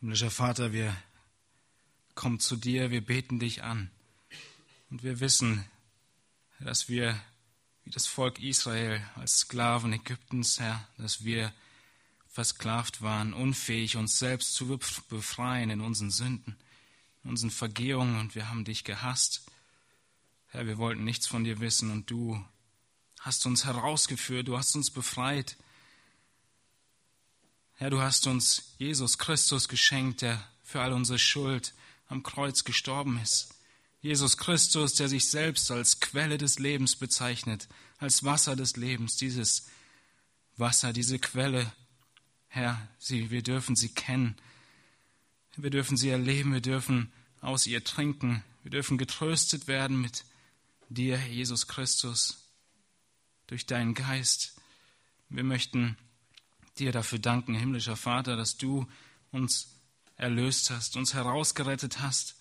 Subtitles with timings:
[0.00, 0.94] Himmlischer Vater, wir
[2.14, 3.90] kommen zu dir, wir beten dich an.
[4.90, 5.64] Und wir wissen,
[6.60, 7.18] dass wir,
[7.82, 11.50] wie das Volk Israel, als Sklaven Ägyptens, Herr, dass wir
[12.28, 14.78] versklavt waren, unfähig, uns selbst zu
[15.08, 16.58] befreien in unseren Sünden,
[17.24, 19.50] in unseren Vergehungen, und wir haben dich gehasst.
[20.48, 22.44] Herr, wir wollten nichts von dir wissen, und du
[23.20, 25.56] hast uns herausgeführt, du hast uns befreit.
[27.78, 31.74] Herr, du hast uns Jesus Christus geschenkt, der für all unsere Schuld
[32.08, 33.54] am Kreuz gestorben ist.
[34.00, 37.68] Jesus Christus, der sich selbst als Quelle des Lebens bezeichnet,
[37.98, 39.66] als Wasser des Lebens, dieses
[40.56, 41.70] Wasser, diese Quelle,
[42.48, 44.36] Herr, sie, wir dürfen sie kennen.
[45.56, 50.24] Wir dürfen sie erleben, wir dürfen aus ihr trinken, wir dürfen getröstet werden mit
[50.88, 52.48] dir, Jesus Christus,
[53.48, 54.54] durch deinen Geist.
[55.28, 55.98] Wir möchten
[56.78, 58.86] dir dafür danken, himmlischer Vater, dass du
[59.30, 59.76] uns
[60.16, 62.36] erlöst hast, uns herausgerettet hast,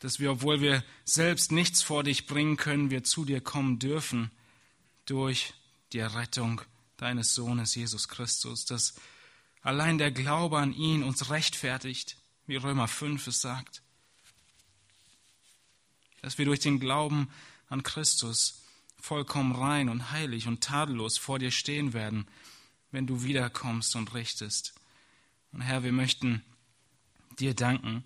[0.00, 4.30] dass wir, obwohl wir selbst nichts vor dich bringen können, wir zu dir kommen dürfen
[5.06, 5.54] durch
[5.92, 6.60] die Errettung
[6.96, 8.94] deines Sohnes Jesus Christus, dass
[9.62, 13.82] allein der Glaube an ihn uns rechtfertigt, wie Römer 5 es sagt,
[16.22, 17.28] dass wir durch den Glauben
[17.68, 18.62] an Christus
[18.98, 22.26] vollkommen rein und heilig und tadellos vor dir stehen werden
[22.96, 24.72] wenn du wiederkommst und richtest.
[25.52, 26.42] Und Herr, wir möchten
[27.38, 28.04] dir danken,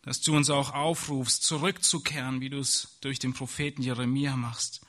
[0.00, 4.80] dass du uns auch aufrufst, zurückzukehren, wie du es durch den Propheten Jeremia machst,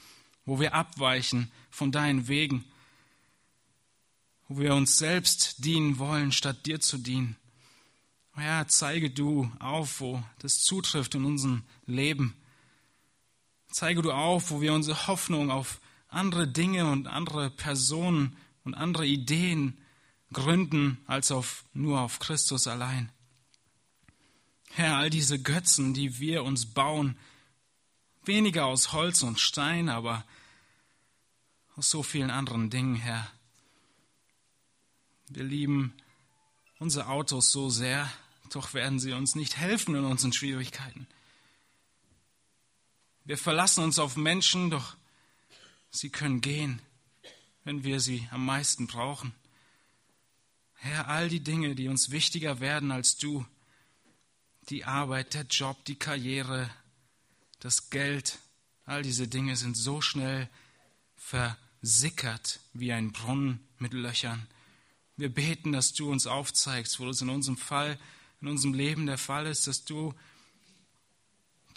[0.46, 2.64] wo wir abweichen von deinen Wegen,
[4.48, 7.36] wo wir uns selbst dienen wollen, statt dir zu dienen.
[8.34, 12.34] Herr, zeige du auf, wo das zutrifft in unserem Leben.
[13.72, 19.06] Zeige du auf, wo wir unsere Hoffnung auf andere Dinge und andere Personen und andere
[19.06, 19.78] Ideen
[20.32, 23.12] gründen als auf, nur auf Christus allein.
[24.72, 27.18] Herr, all diese Götzen, die wir uns bauen,
[28.24, 30.24] weniger aus Holz und Stein, aber
[31.76, 33.32] aus so vielen anderen Dingen, Herr.
[35.30, 35.94] Wir lieben
[36.78, 38.12] unsere Autos so sehr,
[38.52, 41.08] doch werden sie uns nicht helfen in unseren Schwierigkeiten.
[43.26, 44.96] Wir verlassen uns auf Menschen, doch
[45.92, 46.82] sie können gehen
[47.70, 49.32] wenn wir sie am meisten brauchen.
[50.74, 53.46] Herr, all die Dinge, die uns wichtiger werden als du,
[54.70, 56.68] die Arbeit, der Job, die Karriere,
[57.60, 58.40] das Geld,
[58.86, 60.50] all diese Dinge sind so schnell
[61.16, 64.48] versickert wie ein Brunnen mit Löchern.
[65.16, 68.00] Wir beten, dass du uns aufzeigst, wo es in unserem Fall,
[68.42, 70.16] in unserem Leben der Fall ist, dass du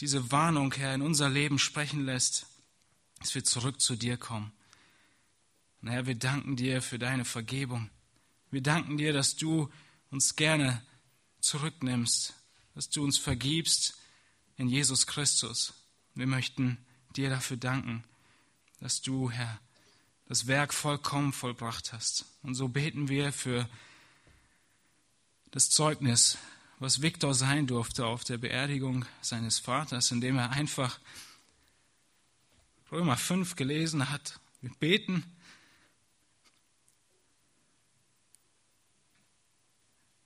[0.01, 2.47] diese Warnung, Herr, in unser Leben sprechen lässt,
[3.19, 4.53] dass wir zurück zu dir kommen.
[5.83, 7.91] Und Herr, wir danken dir für deine Vergebung.
[8.51, 9.69] Wir danken dir, dass du
[10.11, 10.81] uns gerne
[11.41, 12.35] zurücknimmst,
[12.75, 13.99] dass du uns vergibst
[14.57, 15.75] in Jesus Christus.
[16.15, 16.79] Wir möchten
[17.17, 18.05] dir dafür danken,
[18.81, 19.61] dass du, Herr,
[20.27, 22.27] das Werk vollkommen vollbracht hast.
[22.43, 23.69] Und so beten wir für
[25.51, 26.39] das Zeugnis,
[26.79, 31.01] was Viktor sein durfte auf der Beerdigung seines Vaters, indem er einfach
[32.91, 34.39] Römer 5 gelesen hat.
[34.61, 35.25] Wir beten,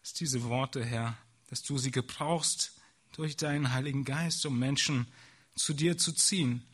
[0.07, 1.19] dass diese Worte, Herr,
[1.49, 2.71] dass du sie gebrauchst
[3.11, 5.09] durch deinen Heiligen Geist, um Menschen
[5.57, 6.65] zu dir zu ziehen.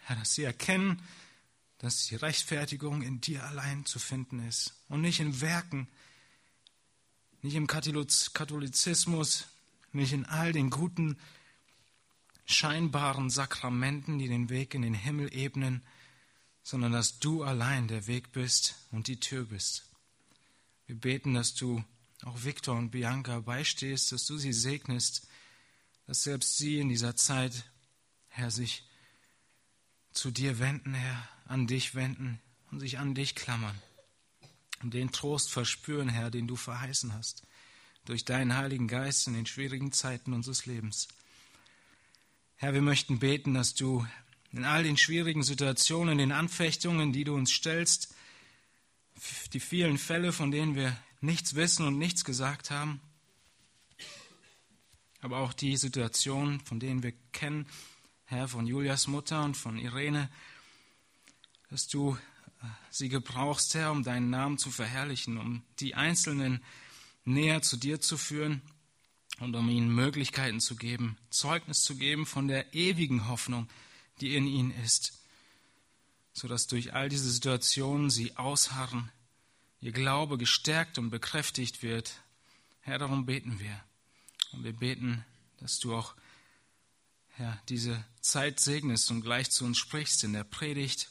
[0.00, 1.00] Herr, dass sie erkennen,
[1.78, 5.86] dass die Rechtfertigung in dir allein zu finden ist und nicht in Werken,
[7.40, 9.46] nicht im Katholizismus,
[9.92, 11.20] nicht in all den guten,
[12.46, 15.84] scheinbaren Sakramenten, die den Weg in den Himmel ebnen,
[16.64, 19.84] sondern dass du allein der Weg bist und die Tür bist.
[20.86, 21.84] Wir beten, dass du
[22.24, 25.26] auch Viktor und Bianca beistehst, dass du sie segnest,
[26.06, 27.64] dass selbst sie in dieser Zeit,
[28.28, 28.84] Herr, sich
[30.12, 32.40] zu dir wenden, Herr, an dich wenden
[32.70, 33.76] und sich an dich klammern
[34.82, 37.42] und den Trost verspüren, Herr, den du verheißen hast,
[38.04, 41.08] durch deinen Heiligen Geist in den schwierigen Zeiten unseres Lebens.
[42.56, 44.06] Herr, wir möchten beten, dass du
[44.52, 48.14] in all den schwierigen Situationen, den Anfechtungen, die du uns stellst,
[49.52, 53.00] die vielen Fälle, von denen wir nichts wissen und nichts gesagt haben.
[55.20, 57.66] Aber auch die Situation, von denen wir kennen,
[58.26, 60.28] Herr, von Julias Mutter und von Irene,
[61.70, 66.62] dass du äh, sie gebrauchst, Herr, um deinen Namen zu verherrlichen, um die Einzelnen
[67.24, 68.60] näher zu dir zu führen
[69.38, 73.68] und um ihnen Möglichkeiten zu geben, Zeugnis zu geben von der ewigen Hoffnung,
[74.20, 75.22] die in ihnen ist,
[76.32, 79.12] sodass durch all diese Situationen sie ausharren
[79.82, 82.22] ihr Glaube gestärkt und bekräftigt wird
[82.82, 83.80] Herr, darum beten wir.
[84.52, 85.24] Und wir beten,
[85.60, 86.14] dass du auch,
[87.30, 91.08] Herr, diese Zeit segnest und gleich zu uns sprichst in der Predigt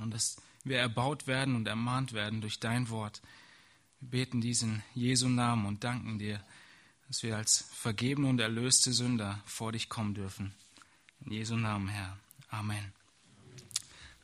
[0.00, 3.22] und dass wir erbaut werden und ermahnt werden durch dein Wort.
[4.00, 6.44] Wir beten diesen Jesu Namen und danken dir,
[7.06, 10.54] dass wir als vergebene und erlöste Sünder vor dich kommen dürfen.
[11.24, 12.18] In Jesu Namen, Herr.
[12.48, 12.92] Amen.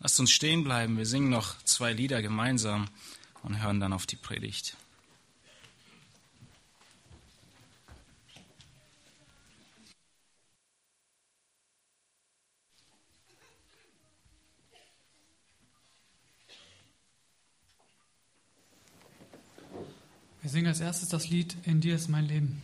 [0.00, 0.96] Lasst uns stehen bleiben.
[0.96, 2.88] Wir singen noch zwei Lieder gemeinsam
[3.42, 4.76] und hören dann auf die Predigt.
[20.42, 22.62] Wir singen als erstes das Lied In dir ist mein Leben.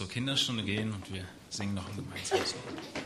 [0.00, 2.99] Zur Kinderstunde gehen und wir singen noch ein gemeinsames Lied.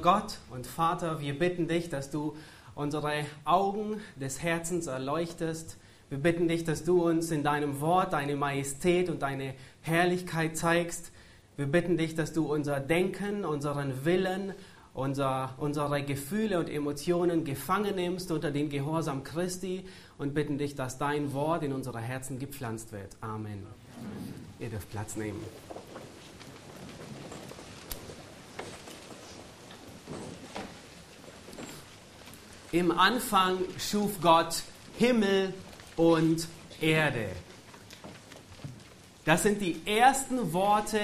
[0.00, 2.36] Gott und Vater, wir bitten dich, dass du
[2.74, 5.76] unsere Augen des Herzens erleuchtest.
[6.08, 11.12] Wir bitten dich, dass du uns in deinem Wort deine Majestät und deine Herrlichkeit zeigst.
[11.56, 14.54] Wir bitten dich, dass du unser Denken, unseren Willen,
[14.94, 19.84] unser, unsere Gefühle und Emotionen gefangen nimmst unter den Gehorsam Christi
[20.18, 23.16] und bitten dich, dass dein Wort in unsere Herzen gepflanzt wird.
[23.20, 23.66] Amen.
[24.58, 25.40] Ihr dürft Platz nehmen.
[32.72, 34.62] Im Anfang schuf Gott
[34.98, 35.52] Himmel
[35.96, 36.46] und
[36.80, 37.28] Erde.
[39.24, 41.00] Das sind die ersten Worte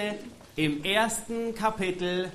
[0.55, 2.31] im ersten Kapitel,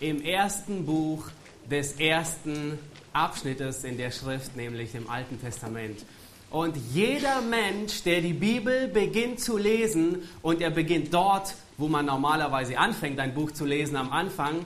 [0.00, 1.26] im ersten Buch
[1.70, 2.78] des ersten
[3.12, 6.04] Abschnittes in der Schrift, nämlich im Alten Testament.
[6.50, 12.06] Und jeder Mensch, der die Bibel beginnt zu lesen, und er beginnt dort, wo man
[12.06, 14.64] normalerweise anfängt, ein Buch zu lesen am Anfang,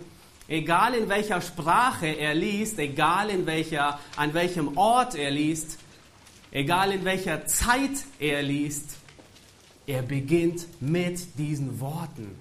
[0.50, 5.78] egal in welcher Sprache er liest, egal in welcher, an welchem Ort er liest,
[6.50, 8.96] egal in welcher Zeit er liest,
[9.86, 12.36] er beginnt mit diesen Worten.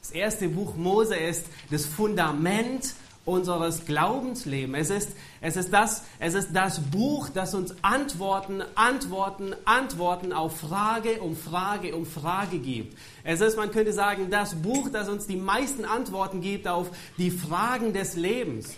[0.00, 2.94] Das erste Buch Mose ist das Fundament
[3.24, 4.90] unseres Glaubenslebens.
[4.90, 10.58] Es ist, es, ist das, es ist das Buch, das uns Antworten, Antworten, Antworten auf
[10.58, 12.96] Frage um Frage um Frage gibt.
[13.22, 17.30] Es ist, man könnte sagen, das Buch, das uns die meisten Antworten gibt auf die
[17.30, 18.76] Fragen des Lebens.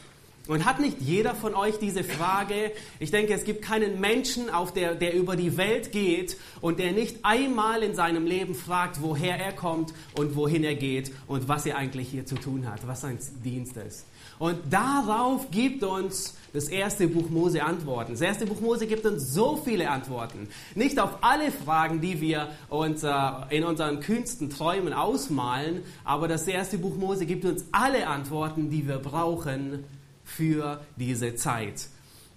[0.49, 2.71] Und hat nicht jeder von euch diese Frage?
[3.01, 6.93] Ich denke, es gibt keinen Menschen, auf der, der über die Welt geht und der
[6.93, 11.67] nicht einmal in seinem Leben fragt, woher er kommt und wohin er geht und was
[11.67, 14.07] er eigentlich hier zu tun hat, was sein Dienst ist.
[14.39, 18.13] Und darauf gibt uns das erste Buch Mose Antworten.
[18.13, 20.49] Das erste Buch Mose gibt uns so viele Antworten.
[20.75, 23.13] Nicht auf alle Fragen, die wir uns äh,
[23.51, 28.87] in unseren kühnsten Träumen ausmalen, aber das erste Buch Mose gibt uns alle Antworten, die
[28.87, 29.85] wir brauchen
[30.25, 31.89] für diese Zeit.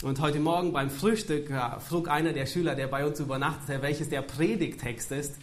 [0.01, 4.07] Und heute Morgen beim Frühstück äh, frug einer der Schüler, der bei uns übernachtete, welches
[4.07, 5.35] der Predigtext ist.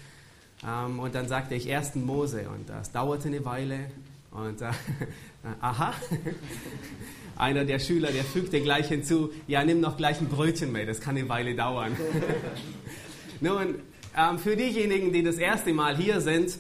[0.67, 1.97] Ähm, und dann sagte ich 1.
[1.97, 2.49] Mose.
[2.49, 3.91] Und das dauerte eine Weile.
[4.37, 4.67] Und äh,
[5.61, 5.95] aha.
[7.37, 11.01] Einer der Schüler, der fügte gleich hinzu, ja, nimm noch gleich ein Brötchen mit, das
[11.01, 11.97] kann eine Weile dauern.
[13.41, 13.77] Nun,
[14.17, 16.59] ähm, für diejenigen, die das erste Mal hier sind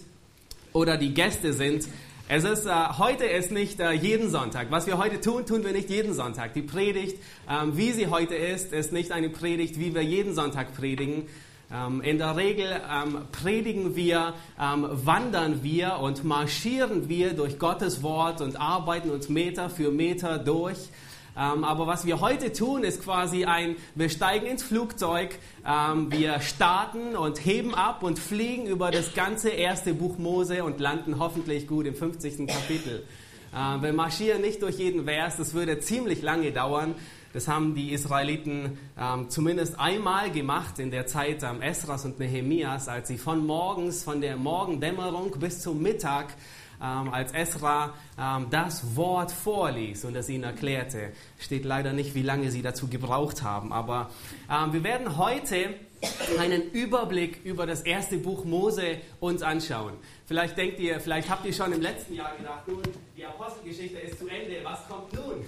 [0.72, 1.86] oder die Gäste sind,
[2.28, 4.70] es ist, äh, heute ist nicht äh, jeden Sonntag.
[4.70, 6.54] Was wir heute tun, tun wir nicht jeden Sonntag.
[6.54, 7.18] Die Predigt,
[7.48, 11.28] ähm, wie sie heute ist, ist nicht eine Predigt, wie wir jeden Sonntag predigen.
[11.72, 18.02] Ähm, in der Regel ähm, predigen wir, ähm, wandern wir und marschieren wir durch Gottes
[18.02, 20.78] Wort und arbeiten uns Meter für Meter durch.
[21.38, 25.38] Aber was wir heute tun, ist quasi ein, wir steigen ins Flugzeug,
[26.08, 31.18] wir starten und heben ab und fliegen über das ganze erste Buch Mose und landen
[31.18, 32.46] hoffentlich gut im 50.
[32.46, 33.04] Kapitel.
[33.56, 36.94] Äh, wir marschieren nicht durch jeden Vers, das würde ziemlich lange dauern.
[37.36, 42.88] Das haben die Israeliten ähm, zumindest einmal gemacht in der Zeit ähm, Esras und Nehemias,
[42.88, 46.28] als sie von morgens, von der Morgendämmerung bis zum Mittag
[46.82, 51.12] ähm, als Esra ähm, das Wort vorlies und es ihnen erklärte.
[51.38, 53.70] Steht leider nicht, wie lange sie dazu gebraucht haben.
[53.70, 54.08] Aber
[54.50, 55.74] ähm, wir werden heute
[56.38, 59.92] einen Überblick über das erste Buch Mose uns anschauen.
[60.24, 62.80] Vielleicht denkt ihr, vielleicht habt ihr schon im letzten Jahr gedacht, nun,
[63.14, 65.44] die Apostelgeschichte ist zu Ende, was kommt nun?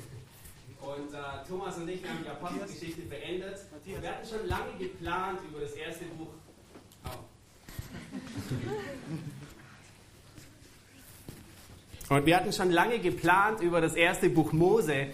[0.89, 3.59] Und äh, Thomas und ich haben die Apostelgeschichte beendet.
[3.85, 6.29] Wir hatten schon lange geplant über das erste Buch.
[7.05, 7.09] Oh.
[12.15, 15.09] Und wir hatten schon lange geplant, über das erste Buch Mose,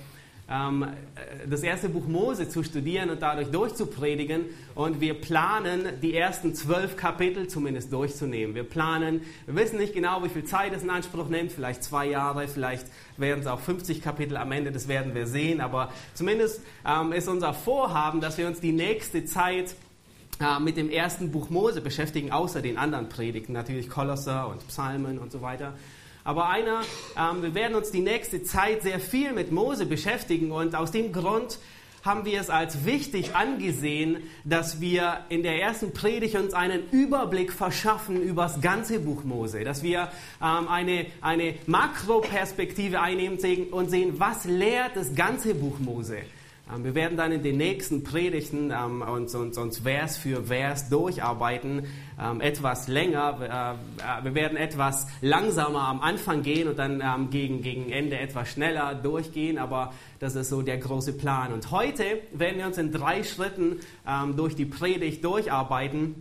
[0.47, 4.45] das erste Buch Mose zu studieren und dadurch durchzupredigen.
[4.75, 8.55] Und wir planen, die ersten zwölf Kapitel zumindest durchzunehmen.
[8.55, 12.07] Wir planen, wir wissen nicht genau, wie viel Zeit es in Anspruch nimmt, vielleicht zwei
[12.07, 12.87] Jahre, vielleicht
[13.17, 15.63] werden es auch 50 Kapitel am Ende, das werden wir sehen.
[15.63, 19.75] Aber zumindest ähm, ist unser Vorhaben, dass wir uns die nächste Zeit
[20.41, 25.19] äh, mit dem ersten Buch Mose beschäftigen, außer den anderen Predigten, natürlich Kolosser und Psalmen
[25.19, 25.75] und so weiter.
[26.25, 26.81] Aber einer,
[27.19, 31.13] ähm, wir werden uns die nächste Zeit sehr viel mit Mose beschäftigen und aus dem
[31.13, 31.59] Grund
[32.03, 37.53] haben wir es als wichtig angesehen, dass wir in der ersten Predigt uns einen Überblick
[37.53, 40.11] verschaffen über das ganze Buch Mose, dass wir
[40.43, 43.39] ähm, eine, eine Makroperspektive einnehmen
[43.71, 46.19] und sehen, was lehrt das ganze Buch Mose.
[46.73, 50.89] Ähm, wir werden dann in den nächsten Predigten ähm, uns, uns, uns Vers für Vers
[50.89, 51.87] durcharbeiten,
[52.21, 53.77] ähm, etwas länger.
[54.01, 58.19] Äh, äh, wir werden etwas langsamer am Anfang gehen und dann ähm, gegen, gegen Ende
[58.19, 61.53] etwas schneller durchgehen, aber das ist so der große Plan.
[61.53, 66.15] Und heute werden wir uns in drei Schritten ähm, durch die Predigt durcharbeiten.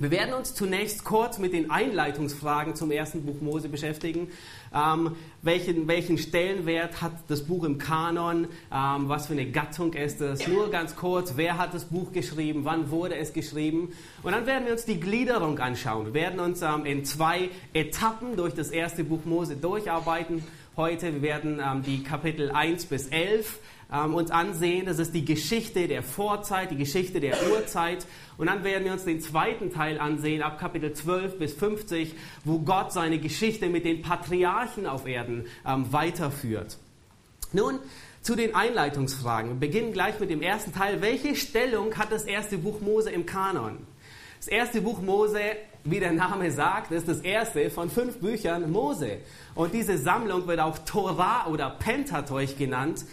[0.00, 4.28] Wir werden uns zunächst kurz mit den Einleitungsfragen zum ersten Buch Mose beschäftigen.
[4.74, 8.48] Ähm, welchen, welchen, Stellenwert hat das Buch im Kanon?
[8.72, 10.48] Ähm, was für eine Gattung ist es?
[10.48, 12.64] Nur ganz kurz, wer hat das Buch geschrieben?
[12.64, 13.92] Wann wurde es geschrieben?
[14.22, 16.06] Und dann werden wir uns die Gliederung anschauen.
[16.06, 20.42] Wir werden uns ähm, in zwei Etappen durch das erste Buch Mose durcharbeiten.
[20.78, 23.58] Heute wir werden ähm, die Kapitel 1 bis 11
[23.92, 24.86] ähm, uns ansehen.
[24.86, 28.06] Das ist die Geschichte der Vorzeit, die Geschichte der Urzeit.
[28.38, 32.58] Und dann werden wir uns den zweiten Teil ansehen, ab Kapitel 12 bis 50, wo
[32.60, 36.78] Gott seine Geschichte mit den Patriarchen auf Erden ähm, weiterführt.
[37.52, 37.78] Nun,
[38.22, 39.52] zu den Einleitungsfragen.
[39.52, 41.00] Wir beginnen gleich mit dem ersten Teil.
[41.00, 43.78] Welche Stellung hat das erste Buch Mose im Kanon?
[44.38, 45.40] Das erste Buch Mose,
[45.84, 49.18] wie der Name sagt, ist das erste von fünf Büchern Mose.
[49.54, 53.04] Und diese Sammlung wird auch Torah oder Pentateuch genannt.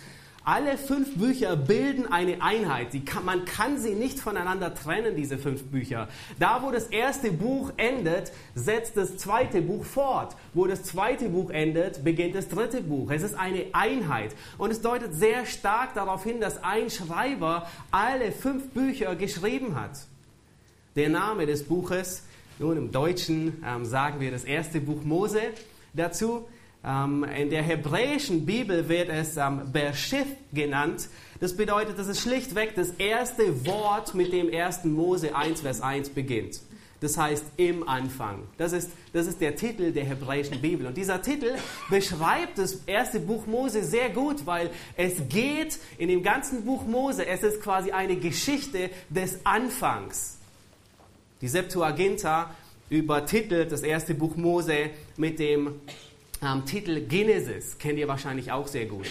[0.47, 3.05] Alle fünf Bücher bilden eine Einheit.
[3.05, 6.07] Kann, man kann sie nicht voneinander trennen, diese fünf Bücher.
[6.39, 10.37] Da, wo das erste Buch endet, setzt das zweite Buch fort.
[10.53, 13.11] Wo das zweite Buch endet, beginnt das dritte Buch.
[13.11, 14.37] Es ist eine Einheit.
[14.57, 19.99] Und es deutet sehr stark darauf hin, dass ein Schreiber alle fünf Bücher geschrieben hat.
[20.95, 22.23] Der Name des Buches,
[22.57, 25.41] nun im Deutschen ähm, sagen wir das erste Buch Mose
[25.93, 26.47] dazu.
[26.87, 31.09] Ähm, in der hebräischen Bibel wird es ähm, Bershith genannt.
[31.41, 34.85] Das bedeutet, das ist schlichtweg das erste Wort, mit dem 1.
[34.85, 36.61] Mose 1, Vers 1 beginnt.
[37.01, 38.43] Das heißt im Anfang.
[38.57, 40.87] Das ist, das ist der Titel der hebräischen Bibel.
[40.87, 41.51] Und dieser Titel
[41.89, 47.27] beschreibt das erste Buch Mose sehr gut, weil es geht in dem ganzen Buch Mose,
[47.27, 50.37] es ist quasi eine Geschichte des Anfangs.
[51.41, 52.49] Die Septuaginta
[52.89, 55.75] übertitelt das erste Buch Mose mit dem
[56.41, 59.07] ähm, Titel Genesis kennt ihr wahrscheinlich auch sehr gut.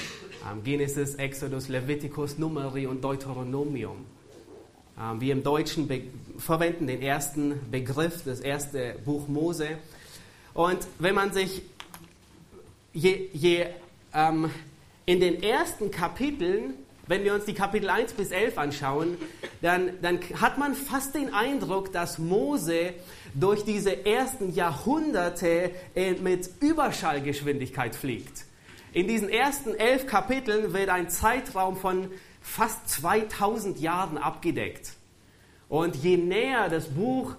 [0.51, 4.05] Ähm, Genesis, Exodus, Leviticus, Numeri und Deuteronomium.
[4.99, 5.89] Ähm, wir im Deutschen
[6.39, 9.79] verwenden den ersten Begriff, das erste Buch Mose.
[10.55, 11.63] Und wenn man sich
[12.93, 13.67] je, je
[14.15, 14.51] ähm,
[15.05, 16.75] in den ersten Kapiteln,
[17.07, 19.17] wenn wir uns die Kapitel 1 bis 11 anschauen,
[19.63, 22.95] dann, dann hat man fast den Eindruck, dass Mose
[23.39, 25.71] durch diese ersten Jahrhunderte
[26.23, 28.45] mit Überschallgeschwindigkeit fliegt.
[28.93, 34.93] In diesen ersten elf Kapiteln wird ein Zeitraum von fast 2000 Jahren abgedeckt.
[35.69, 37.35] Und je näher das Buch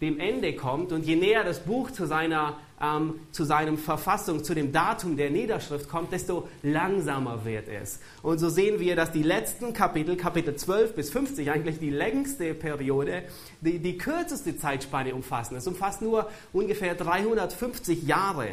[0.00, 4.54] dem Ende kommt und je näher das Buch zu seiner ähm, zu seinem Verfassung, zu
[4.54, 8.00] dem Datum der Niederschrift kommt, desto langsamer wird es.
[8.22, 12.54] Und so sehen wir, dass die letzten Kapitel, Kapitel 12 bis 50, eigentlich die längste
[12.54, 13.22] Periode,
[13.60, 15.56] die, die kürzeste Zeitspanne umfassen.
[15.56, 18.48] Es umfasst nur ungefähr 350 Jahre.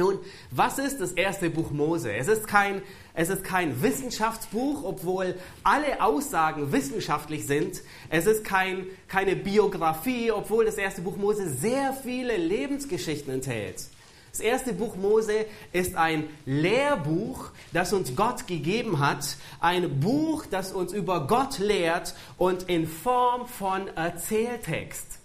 [0.00, 0.18] Nun,
[0.50, 2.10] was ist das erste Buch Mose?
[2.10, 2.80] Es ist kein,
[3.12, 7.82] es ist kein Wissenschaftsbuch, obwohl alle Aussagen wissenschaftlich sind.
[8.08, 13.88] Es ist kein, keine Biografie, obwohl das erste Buch Mose sehr viele Lebensgeschichten enthält.
[14.30, 19.36] Das erste Buch Mose ist ein Lehrbuch, das uns Gott gegeben hat.
[19.60, 25.18] Ein Buch, das uns über Gott lehrt und in Form von Erzähltext.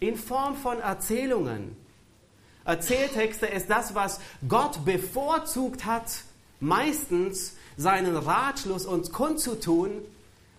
[0.00, 1.83] In Form von Erzählungen.
[2.64, 6.10] Erzähltexte ist das, was Gott bevorzugt hat,
[6.60, 9.90] meistens seinen Ratschluss uns kundzutun,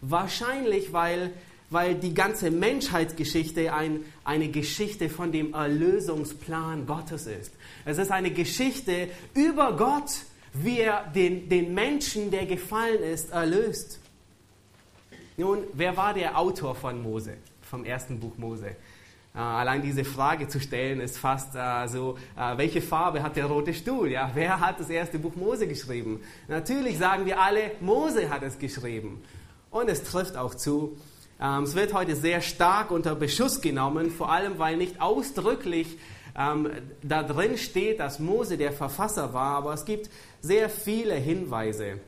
[0.02, 1.32] wahrscheinlich weil,
[1.70, 7.54] weil die ganze Menschheitsgeschichte ein, eine Geschichte von dem Erlösungsplan Gottes ist.
[7.86, 10.12] Es ist eine Geschichte über Gott,
[10.54, 14.00] wie er den, den Menschen, der gefallen ist, erlöst.
[15.38, 18.76] Nun, wer war der Autor von Mose, vom ersten Buch Mose?
[19.36, 23.46] Äh, allein diese Frage zu stellen ist fast äh, so, äh, welche Farbe hat der
[23.46, 24.12] rote Stuhl?
[24.12, 26.22] Ja, wer hat das erste Buch Mose geschrieben?
[26.48, 29.22] Natürlich sagen wir alle, Mose hat es geschrieben.
[29.72, 30.98] Und es trifft auch zu.
[31.42, 35.98] Ähm, es wird heute sehr stark unter Beschuss genommen, vor allem weil nicht ausdrücklich
[36.38, 36.70] ähm,
[37.04, 42.00] da drin steht, dass Mose der Verfasser war, aber es gibt sehr viele Hinweise.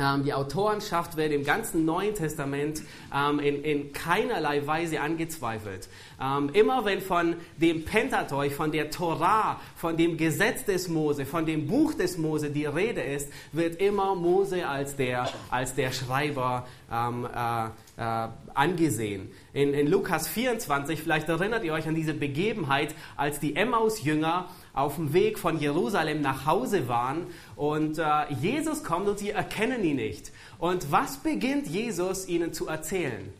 [0.00, 2.82] Ähm, die Autorenschaft wird im ganzen Neuen Testament
[3.14, 5.88] ähm, in, in, keinerlei Weise angezweifelt.
[6.20, 11.44] Ähm, immer wenn von dem Pentateuch, von der Torah, von dem Gesetz des Mose, von
[11.44, 16.66] dem Buch des Mose die Rede ist, wird immer Mose als der, als der Schreiber
[16.90, 19.30] äh, äh, angesehen.
[19.52, 24.96] In, in Lukas 24, vielleicht erinnert ihr euch an diese Begebenheit, als die Emmaus-Jünger auf
[24.96, 29.96] dem Weg von Jerusalem nach Hause waren und äh, Jesus kommt und sie erkennen ihn
[29.96, 30.32] nicht.
[30.58, 33.32] Und was beginnt Jesus ihnen zu erzählen?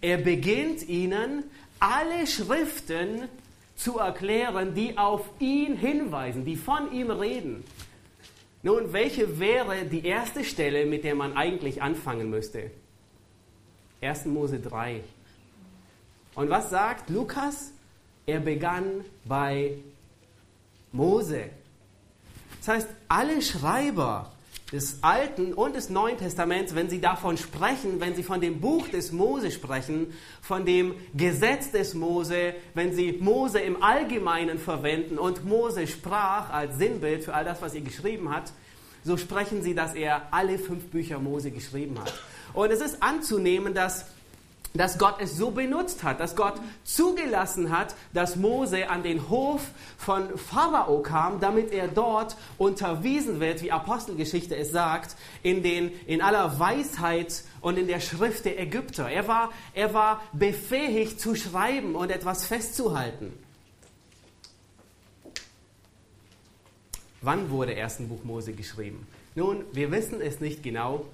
[0.00, 1.44] Er beginnt ihnen
[1.78, 3.28] alle Schriften
[3.76, 7.64] zu erklären, die auf ihn hinweisen, die von ihm reden.
[8.62, 12.70] Nun, welche wäre die erste Stelle, mit der man eigentlich anfangen müsste?
[14.00, 14.26] 1.
[14.26, 15.00] Mose 3.
[16.34, 17.72] Und was sagt Lukas?
[18.24, 19.74] Er begann bei
[20.92, 21.50] Mose.
[22.58, 24.32] Das heißt, alle Schreiber
[24.72, 28.88] des Alten und des Neuen Testaments, wenn sie davon sprechen, wenn sie von dem Buch
[28.88, 35.44] des Mose sprechen, von dem Gesetz des Mose, wenn sie Mose im Allgemeinen verwenden und
[35.44, 38.52] Mose sprach als Sinnbild für all das, was er geschrieben hat,
[39.04, 42.14] so sprechen sie, dass er alle fünf Bücher Mose geschrieben hat.
[42.54, 44.06] Und es ist anzunehmen, dass
[44.74, 46.54] dass Gott es so benutzt hat, dass Gott
[46.84, 49.62] zugelassen hat, dass Mose an den Hof
[49.98, 56.22] von Pharao kam, damit er dort unterwiesen wird, wie Apostelgeschichte es sagt, in, den, in
[56.22, 59.10] aller Weisheit und in der Schrift der Ägypter.
[59.10, 63.32] Er war, er war befähigt zu schreiben und etwas festzuhalten.
[67.20, 69.06] Wann wurde ersten Buch Mose geschrieben?
[69.34, 71.06] Nun, wir wissen es nicht genau,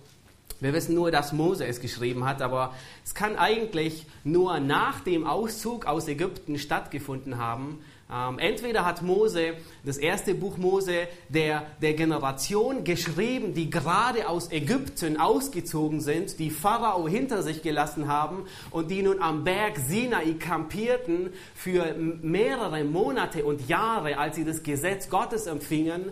[0.60, 5.26] wir wissen nur, dass Mose es geschrieben hat, aber es kann eigentlich nur nach dem
[5.26, 7.78] Auszug aus Ägypten stattgefunden haben.
[8.10, 14.50] Ähm, entweder hat Mose das erste Buch Mose der, der Generation geschrieben, die gerade aus
[14.50, 20.36] Ägypten ausgezogen sind, die Pharao hinter sich gelassen haben und die nun am Berg Sinai
[20.38, 26.04] kampierten für mehrere Monate und Jahre, als sie das Gesetz Gottes empfingen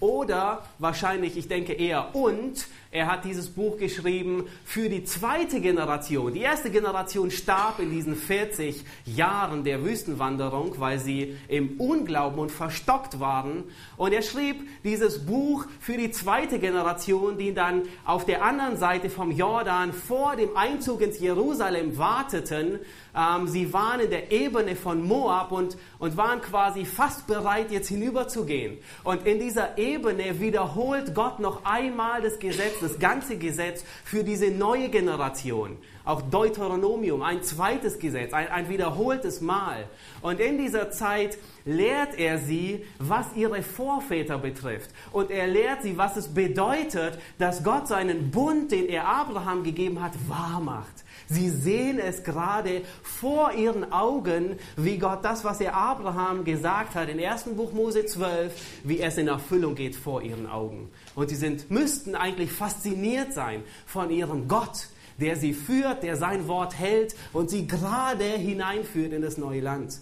[0.00, 6.34] oder wahrscheinlich, ich denke eher und, er hat dieses Buch geschrieben für die zweite Generation.
[6.34, 12.50] Die erste Generation starb in diesen 40 Jahren der Wüstenwanderung, weil sie im Unglauben und
[12.50, 13.62] verstockt waren.
[13.96, 19.08] Und er schrieb dieses Buch für die zweite Generation, die dann auf der anderen Seite
[19.08, 22.80] vom Jordan vor dem Einzug ins Jerusalem warteten.
[23.14, 27.88] Ähm, sie waren in der Ebene von Moab und, und waren quasi fast bereit, jetzt
[27.88, 28.78] hinüberzugehen.
[29.04, 34.50] Und in dieser Ebene wiederholt Gott noch einmal das Gesetz das ganze Gesetz für diese
[34.50, 35.76] neue Generation.
[36.04, 39.84] Auch Deuteronomium, ein zweites Gesetz, ein, ein wiederholtes Mal.
[40.22, 44.90] Und in dieser Zeit lehrt er sie, was ihre Vorväter betrifft.
[45.12, 50.02] Und er lehrt sie, was es bedeutet, dass Gott seinen Bund, den er Abraham gegeben
[50.02, 51.04] hat, wahr macht.
[51.30, 57.08] Sie sehen es gerade vor ihren Augen, wie Gott das, was er Abraham gesagt hat,
[57.08, 60.90] im ersten Buch Mose 12, wie es in Erfüllung geht vor ihren Augen.
[61.14, 64.88] Und sie sind, müssten eigentlich fasziniert sein von ihrem Gott,
[65.20, 70.00] der sie führt, der sein Wort hält und sie gerade hineinführt in das neue Land.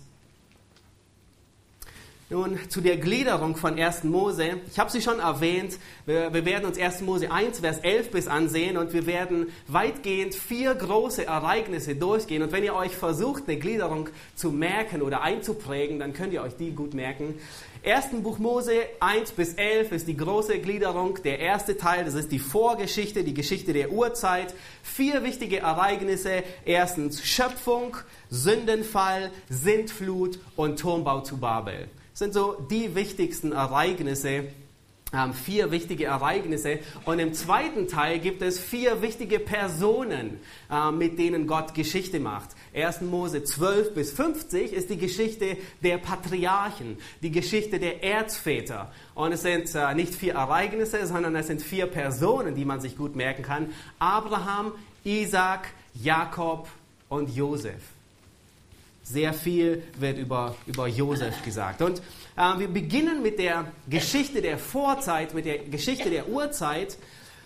[2.30, 4.04] Nun, zu der Gliederung von 1.
[4.04, 4.60] Mose.
[4.70, 5.78] Ich habe sie schon erwähnt.
[6.04, 7.00] Wir, wir, werden uns 1.
[7.00, 12.42] Mose 1, Vers 11 bis ansehen und wir werden weitgehend vier große Ereignisse durchgehen.
[12.42, 16.54] Und wenn ihr euch versucht, eine Gliederung zu merken oder einzuprägen, dann könnt ihr euch
[16.54, 17.40] die gut merken.
[17.82, 18.08] 1.
[18.22, 21.18] Buch Mose 1 bis 11 ist die große Gliederung.
[21.24, 24.54] Der erste Teil, das ist die Vorgeschichte, die Geschichte der Urzeit.
[24.82, 26.42] Vier wichtige Ereignisse.
[26.66, 27.96] Erstens Schöpfung,
[28.28, 31.88] Sündenfall, Sintflut und Turmbau zu Babel
[32.18, 34.46] sind so die wichtigsten Ereignisse,
[35.12, 36.80] ähm, vier wichtige Ereignisse.
[37.04, 42.50] Und im zweiten Teil gibt es vier wichtige Personen, äh, mit denen Gott Geschichte macht.
[42.74, 43.02] 1.
[43.02, 48.90] Mose 12 bis 50 ist die Geschichte der Patriarchen, die Geschichte der Erzväter.
[49.14, 52.96] Und es sind äh, nicht vier Ereignisse, sondern es sind vier Personen, die man sich
[52.96, 53.72] gut merken kann.
[54.00, 54.72] Abraham,
[55.04, 56.68] Isaac, Jakob
[57.08, 57.80] und Josef.
[59.10, 61.80] Sehr viel wird über, über Josef gesagt.
[61.80, 62.02] Und
[62.36, 66.98] äh, wir beginnen mit der Geschichte der Vorzeit, mit der Geschichte der Urzeit.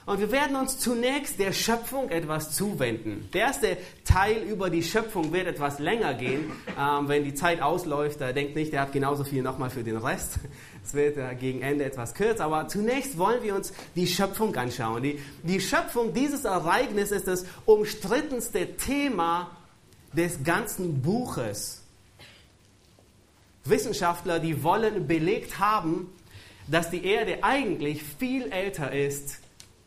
[0.05, 3.29] Und wir werden uns zunächst der Schöpfung etwas zuwenden.
[3.33, 6.51] Der erste Teil über die Schöpfung wird etwas länger gehen.
[6.77, 9.99] Ähm, wenn die Zeit ausläuft, da denkt nicht, der hat genauso viel nochmal für den
[9.99, 10.41] Rest.
[10.85, 12.47] Es wird äh, gegen Ende etwas kürzer.
[12.47, 15.05] Aber zunächst wollen wir uns die Schöpfung anschauen.
[15.05, 19.53] Die, die Schöpfung dieses Ereignisses ist das umstrittenste Thema
[20.13, 21.83] des ganzen Buches.
[23.65, 26.13] Wissenschaftler, die wollen belegt haben,
[26.69, 29.39] dass die Erde eigentlich viel älter ist,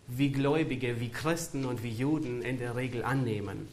[0.07, 3.67] wie Gläubige, wie Christen und wie Juden in der Regel annehmen.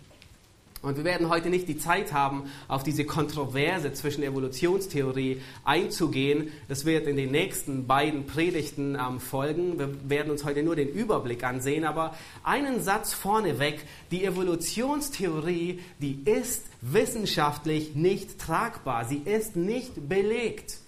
[0.83, 6.49] Und wir werden heute nicht die Zeit haben, auf diese Kontroverse zwischen Evolutionstheorie einzugehen.
[6.69, 9.79] Das wird in den nächsten beiden Predigten ähm, folgen.
[9.79, 11.85] Wir werden uns heute nur den Überblick ansehen.
[11.85, 13.85] Aber einen Satz vorneweg.
[14.11, 19.05] Die Evolutionstheorie, die ist wissenschaftlich nicht tragbar.
[19.05, 20.79] Sie ist nicht belegt.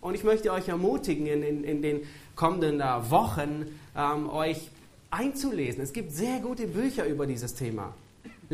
[0.00, 2.00] Und ich möchte euch ermutigen, in, in, in den
[2.34, 4.70] kommenden äh, Wochen ähm, euch
[5.10, 5.82] einzulesen.
[5.82, 7.94] Es gibt sehr gute Bücher über dieses Thema.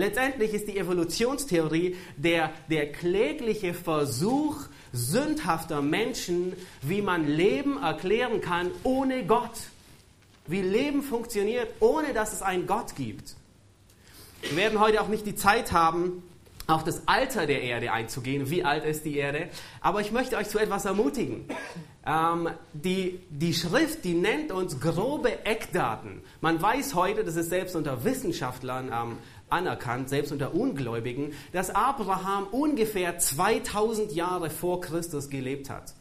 [0.01, 4.57] Letztendlich ist die Evolutionstheorie der, der klägliche Versuch
[4.95, 9.59] sündhafter Menschen, wie man Leben erklären kann ohne Gott.
[10.47, 13.37] Wie Leben funktioniert, ohne dass es einen Gott gibt.
[14.41, 16.23] Wir werden heute auch nicht die Zeit haben,
[16.67, 18.49] auf das Alter der Erde einzugehen.
[18.49, 19.51] Wie alt ist die Erde?
[19.83, 21.45] Aber ich möchte euch zu etwas ermutigen.
[22.07, 26.23] Ähm, die, die Schrift, die nennt uns grobe Eckdaten.
[26.41, 29.19] Man weiß heute, das ist selbst unter Wissenschaftlern ähm,
[29.51, 35.95] anerkannt, selbst unter Ungläubigen, dass Abraham ungefähr 2000 Jahre vor Christus gelebt hat.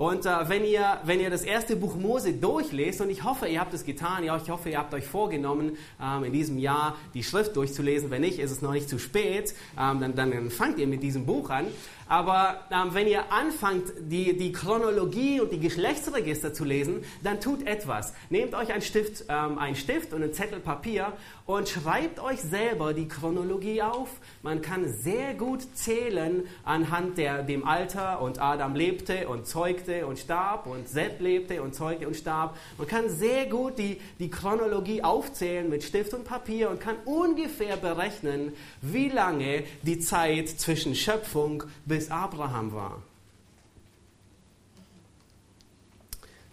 [0.00, 3.60] Und äh, wenn, ihr, wenn ihr das erste Buch Mose durchlest, und ich hoffe, ihr
[3.60, 7.22] habt es getan, ja, ich hoffe, ihr habt euch vorgenommen, ähm, in diesem Jahr die
[7.22, 8.10] Schrift durchzulesen.
[8.10, 11.26] Wenn nicht, ist es noch nicht zu spät, ähm, dann, dann fangt ihr mit diesem
[11.26, 11.66] Buch an.
[12.10, 17.64] Aber ähm, wenn ihr anfangt, die, die Chronologie und die Geschlechtsregister zu lesen, dann tut
[17.68, 18.14] etwas.
[18.30, 21.12] Nehmt euch einen Stift, ähm, einen Stift und einen Zettel Papier
[21.46, 24.08] und schreibt euch selber die Chronologie auf.
[24.42, 30.18] Man kann sehr gut zählen anhand der, dem Alter und Adam lebte und zeugte und
[30.18, 32.56] starb und Seth lebte und zeugte und starb.
[32.76, 37.76] Man kann sehr gut die, die Chronologie aufzählen mit Stift und Papier und kann ungefähr
[37.76, 43.02] berechnen, wie lange die Zeit zwischen Schöpfung bis bis Abraham war.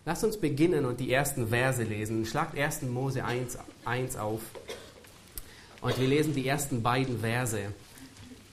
[0.03, 2.25] Lasst uns beginnen und die ersten Verse lesen.
[2.25, 2.81] Schlagt 1.
[2.81, 4.41] Mose 1, 1 auf.
[5.79, 7.61] Und wir lesen die ersten beiden Verse.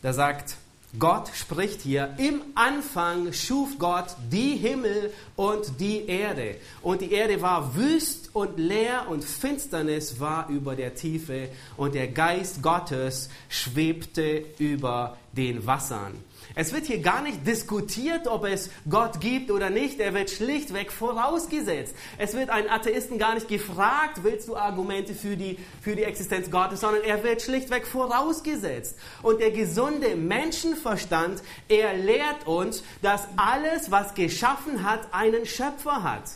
[0.03, 0.57] Da sagt
[0.97, 6.59] Gott spricht hier, im Anfang schuf Gott die Himmel und die Erde.
[6.81, 12.07] Und die Erde war wüst und leer und Finsternis war über der Tiefe und der
[12.07, 16.15] Geist Gottes schwebte über den Wassern.
[16.57, 19.99] Es wird hier gar nicht diskutiert, ob es Gott gibt oder nicht.
[19.99, 21.97] Er wird schlichtweg vorausgesetzt.
[22.17, 26.53] Es wird einen Atheisten gar nicht gefragt, willst du Argumente für die, für die Existenz
[26.53, 28.97] Gottes, sondern er wird schlichtweg vorausgesetzt.
[29.23, 36.31] Und der gesunde Menschenverstand, er lehrt uns, dass alles, was geschaffen hat, einen Schöpfer hat.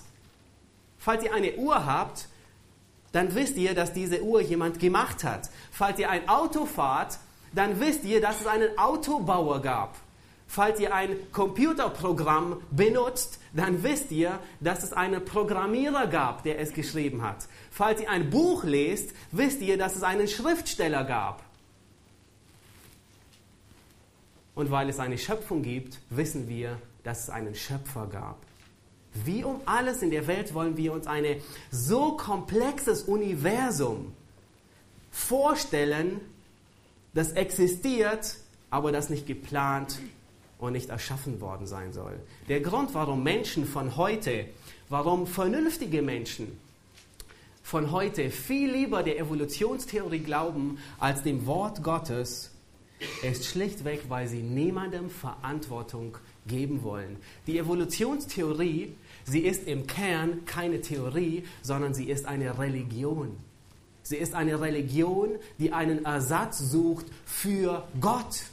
[0.98, 2.26] Falls ihr eine Uhr habt,
[3.12, 5.48] dann wisst ihr, dass diese Uhr jemand gemacht hat.
[5.70, 7.18] Falls ihr ein Auto fahrt,
[7.54, 9.94] dann wisst ihr, dass es einen Autobauer gab.
[10.50, 16.72] Falls ihr ein Computerprogramm benutzt, dann wisst ihr, dass es einen Programmierer gab, der es
[16.72, 17.46] geschrieben hat.
[17.70, 21.44] Falls ihr ein Buch lest, wisst ihr, dass es einen Schriftsteller gab.
[24.54, 28.38] Und weil es eine Schöpfung gibt, wissen wir, dass es einen Schöpfer gab.
[29.12, 31.26] Wie um alles in der Welt wollen wir uns ein
[31.70, 34.14] so komplexes Universum
[35.10, 36.22] vorstellen,
[37.12, 38.36] das existiert,
[38.70, 39.98] aber das nicht geplant
[40.58, 42.18] und nicht erschaffen worden sein soll.
[42.48, 44.46] Der Grund, warum Menschen von heute,
[44.88, 46.58] warum vernünftige Menschen
[47.62, 52.50] von heute viel lieber der Evolutionstheorie glauben als dem Wort Gottes,
[53.22, 56.16] ist schlichtweg, weil sie niemandem Verantwortung
[56.46, 57.16] geben wollen.
[57.46, 58.94] Die Evolutionstheorie,
[59.24, 63.36] sie ist im Kern keine Theorie, sondern sie ist eine Religion.
[64.02, 68.44] Sie ist eine Religion, die einen Ersatz sucht für Gott.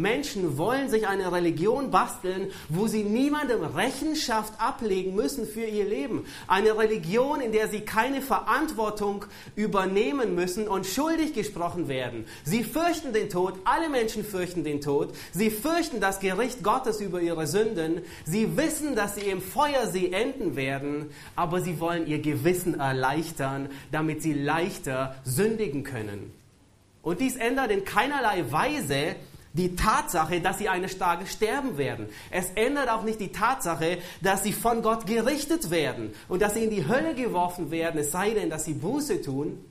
[0.00, 6.24] Menschen wollen sich eine Religion basteln, wo sie niemandem Rechenschaft ablegen müssen für ihr Leben.
[6.46, 9.24] Eine Religion, in der sie keine Verantwortung
[9.56, 12.24] übernehmen müssen und schuldig gesprochen werden.
[12.44, 15.14] Sie fürchten den Tod, alle Menschen fürchten den Tod.
[15.32, 18.02] Sie fürchten das Gericht Gottes über ihre Sünden.
[18.24, 24.22] Sie wissen, dass sie im Feuersee enden werden, aber sie wollen ihr Gewissen erleichtern, damit
[24.22, 26.32] sie leichter sündigen können.
[27.02, 29.16] Und dies ändert in keinerlei Weise
[29.52, 32.08] die Tatsache, dass sie eines Tages sterben werden.
[32.30, 36.64] Es ändert auch nicht die Tatsache, dass sie von Gott gerichtet werden und dass sie
[36.64, 39.64] in die Hölle geworfen werden, es sei denn, dass sie Buße tun.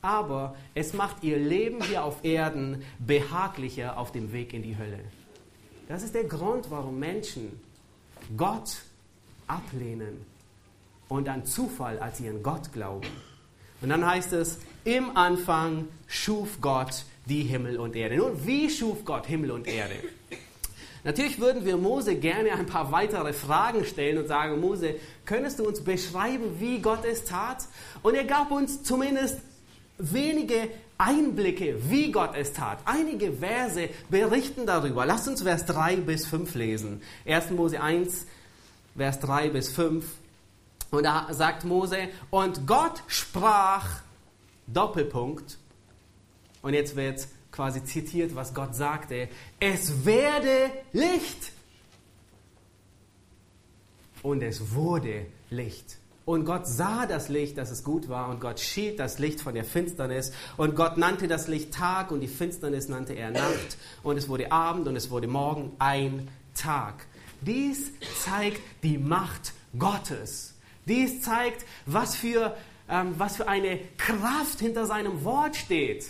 [0.00, 5.00] Aber es macht ihr Leben hier auf Erden behaglicher auf dem Weg in die Hölle.
[5.88, 7.60] Das ist der Grund, warum Menschen
[8.36, 8.82] Gott
[9.46, 10.24] ablehnen
[11.08, 13.08] und an Zufall als ihren Gott glauben.
[13.80, 18.16] Und dann heißt es, im Anfang schuf Gott die Himmel und Erde.
[18.16, 19.94] Nun, wie schuf Gott Himmel und Erde?
[21.04, 24.94] Natürlich würden wir Mose gerne ein paar weitere Fragen stellen und sagen, Mose,
[25.26, 27.66] könntest du uns beschreiben, wie Gott es tat?
[28.02, 29.38] Und er gab uns zumindest
[29.98, 32.78] wenige Einblicke, wie Gott es tat.
[32.86, 35.04] Einige Verse berichten darüber.
[35.04, 37.02] Lasst uns Vers 3 bis 5 lesen.
[37.26, 37.50] 1.
[37.50, 38.26] Mose 1,
[38.96, 40.06] Vers 3 bis 5.
[40.90, 43.86] Und da sagt Mose, und Gott sprach,
[44.66, 45.58] Doppelpunkt,
[46.64, 49.28] und jetzt wird quasi zitiert, was Gott sagte,
[49.60, 51.52] es werde Licht.
[54.22, 55.98] Und es wurde Licht.
[56.24, 59.52] Und Gott sah das Licht, dass es gut war, und Gott schied das Licht von
[59.54, 60.32] der Finsternis.
[60.56, 63.76] Und Gott nannte das Licht Tag, und die Finsternis nannte er Nacht.
[64.02, 67.06] Und es wurde Abend, und es wurde Morgen, ein Tag.
[67.42, 67.92] Dies
[68.24, 70.54] zeigt die Macht Gottes.
[70.86, 72.56] Dies zeigt, was für,
[72.88, 76.06] ähm, was für eine Kraft hinter seinem Wort steht.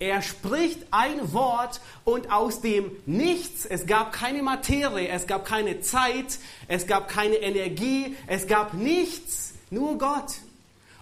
[0.00, 5.80] Er spricht ein Wort und aus dem Nichts, es gab keine Materie, es gab keine
[5.80, 10.34] Zeit, es gab keine Energie, es gab nichts, nur Gott.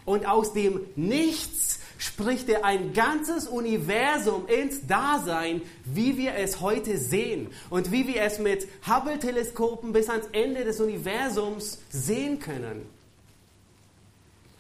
[0.06, 6.96] Und aus dem Nichts spricht er ein ganzes Universum ins Dasein, wie wir es heute
[6.96, 12.86] sehen und wie wir es mit Hubble-Teleskopen bis ans Ende des Universums sehen können.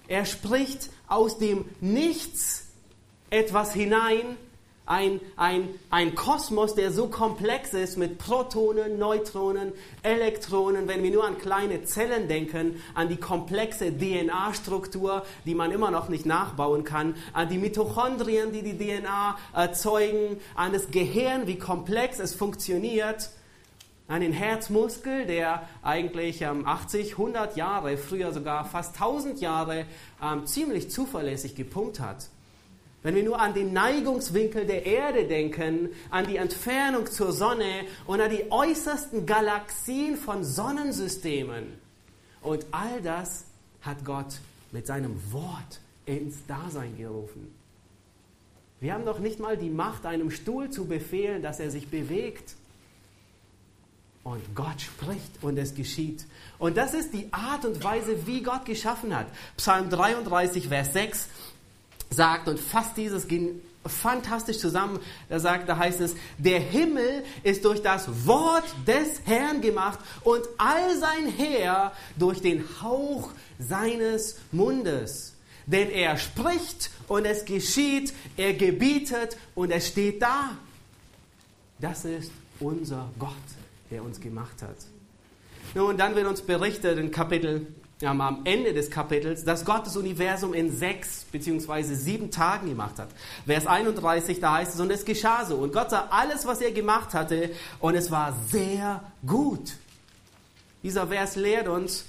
[0.08, 2.65] Er spricht aus dem Nichts
[3.30, 4.36] etwas hinein,
[4.86, 9.72] ein, ein, ein Kosmos, der so komplex ist mit Protonen, Neutronen,
[10.04, 15.90] Elektronen, wenn wir nur an kleine Zellen denken, an die komplexe DNA-Struktur, die man immer
[15.90, 21.58] noch nicht nachbauen kann, an die Mitochondrien, die die DNA erzeugen, an das Gehirn, wie
[21.58, 23.30] komplex es funktioniert,
[24.06, 29.84] an den Herzmuskel, der eigentlich ähm, 80, 100 Jahre, früher sogar fast 1000 Jahre
[30.22, 32.28] ähm, ziemlich zuverlässig gepumpt hat
[33.06, 38.20] wenn wir nur an den Neigungswinkel der Erde denken, an die Entfernung zur Sonne und
[38.20, 41.68] an die äußersten Galaxien von Sonnensystemen.
[42.42, 43.44] Und all das
[43.80, 44.40] hat Gott
[44.72, 47.54] mit seinem Wort ins Dasein gerufen.
[48.80, 52.56] Wir haben noch nicht mal die Macht, einem Stuhl zu befehlen, dass er sich bewegt.
[54.24, 56.26] Und Gott spricht und es geschieht.
[56.58, 59.28] Und das ist die Art und Weise, wie Gott geschaffen hat.
[59.56, 61.28] Psalm 33, Vers 6
[62.10, 63.26] sagt und fasst dieses
[63.88, 64.98] fantastisch zusammen.
[65.28, 70.42] Da sagt, da heißt es, der Himmel ist durch das Wort des Herrn gemacht und
[70.58, 75.34] all sein Heer durch den Hauch seines Mundes.
[75.66, 80.56] Denn er spricht und es geschieht, er gebietet und es steht da.
[81.80, 83.32] Das ist unser Gott,
[83.90, 84.76] der uns gemacht hat.
[85.74, 87.66] Nun, dann wird uns berichtet in Kapitel
[88.02, 93.08] am Ende des Kapitels, dass Gott das Universum in sechs beziehungsweise sieben Tagen gemacht hat.
[93.46, 95.56] Vers 31, da heißt es, und es geschah so.
[95.56, 99.76] Und Gott sah alles, was er gemacht hatte, und es war sehr gut.
[100.82, 102.04] Dieser Vers lehrt uns,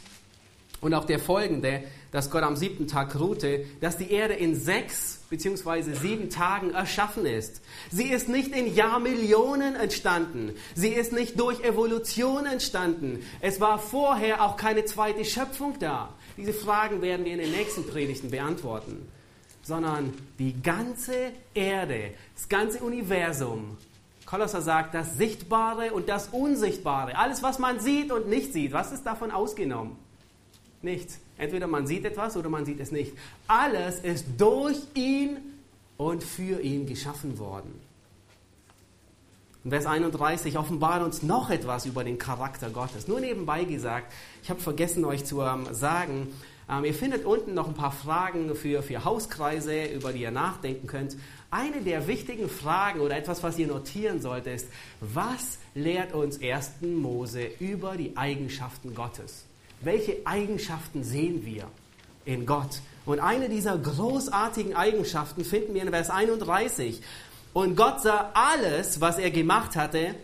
[0.82, 5.17] und auch der folgende, dass Gott am siebten Tag ruhte, dass die Erde in sechs
[5.30, 7.62] beziehungsweise sieben Tagen erschaffen ist.
[7.92, 10.54] Sie ist nicht in Jahrmillionen entstanden.
[10.76, 13.24] Sie ist nicht durch Evolution entstanden.
[13.42, 16.14] Es war vorher auch keine zweite Schöpfung da.
[16.38, 19.08] Diese Fragen werden wir in den nächsten Predigten beantworten.
[19.64, 23.78] Sondern die ganze Erde, das ganze Universum.
[24.26, 27.18] Kolosser sagt, das Sichtbare und das Unsichtbare.
[27.18, 28.72] Alles, was man sieht und nicht sieht.
[28.72, 29.98] Was ist davon ausgenommen?
[30.82, 31.20] Nichts.
[31.38, 33.14] Entweder man sieht etwas oder man sieht es nicht.
[33.48, 35.38] Alles ist durch ihn
[35.98, 37.88] und für ihn geschaffen worden.
[39.70, 43.08] Vers 31 offenbart uns noch etwas über den Charakter Gottes.
[43.08, 46.34] Nur nebenbei gesagt, ich habe vergessen euch zu ähm, sagen,
[46.70, 50.88] ähm, ihr findet unten noch ein paar Fragen für, für Hauskreise, über die ihr nachdenken
[50.88, 51.18] könnt.
[51.52, 54.68] Eine der wichtigen Fragen oder etwas, was ihr notieren solltet, ist,
[55.02, 56.82] was lehrt uns 1.
[56.82, 59.47] Mose über die Eigenschaften Gottes?
[59.82, 61.68] Welche Eigenschaften sehen wir
[62.26, 62.82] in Gott?
[63.06, 67.02] Und eine dieser großartigen Eigenschaften finden wir in Vers 31.
[67.54, 70.16] Und Gott sah alles, was er gemacht hatte,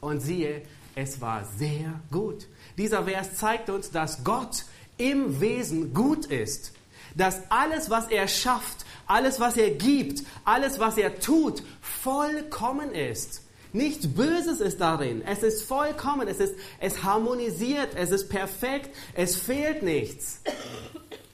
[0.00, 0.62] und siehe,
[0.94, 2.46] es war sehr gut.
[2.76, 4.64] Dieser Vers zeigt uns, dass Gott
[4.96, 6.72] im Wesen gut ist.
[7.14, 13.42] Dass alles, was er schafft, alles, was er gibt, alles, was er tut, vollkommen ist.
[13.72, 15.22] Nichts Böses ist darin.
[15.24, 20.40] Es ist vollkommen, es, ist, es harmonisiert, es ist perfekt, es fehlt nichts.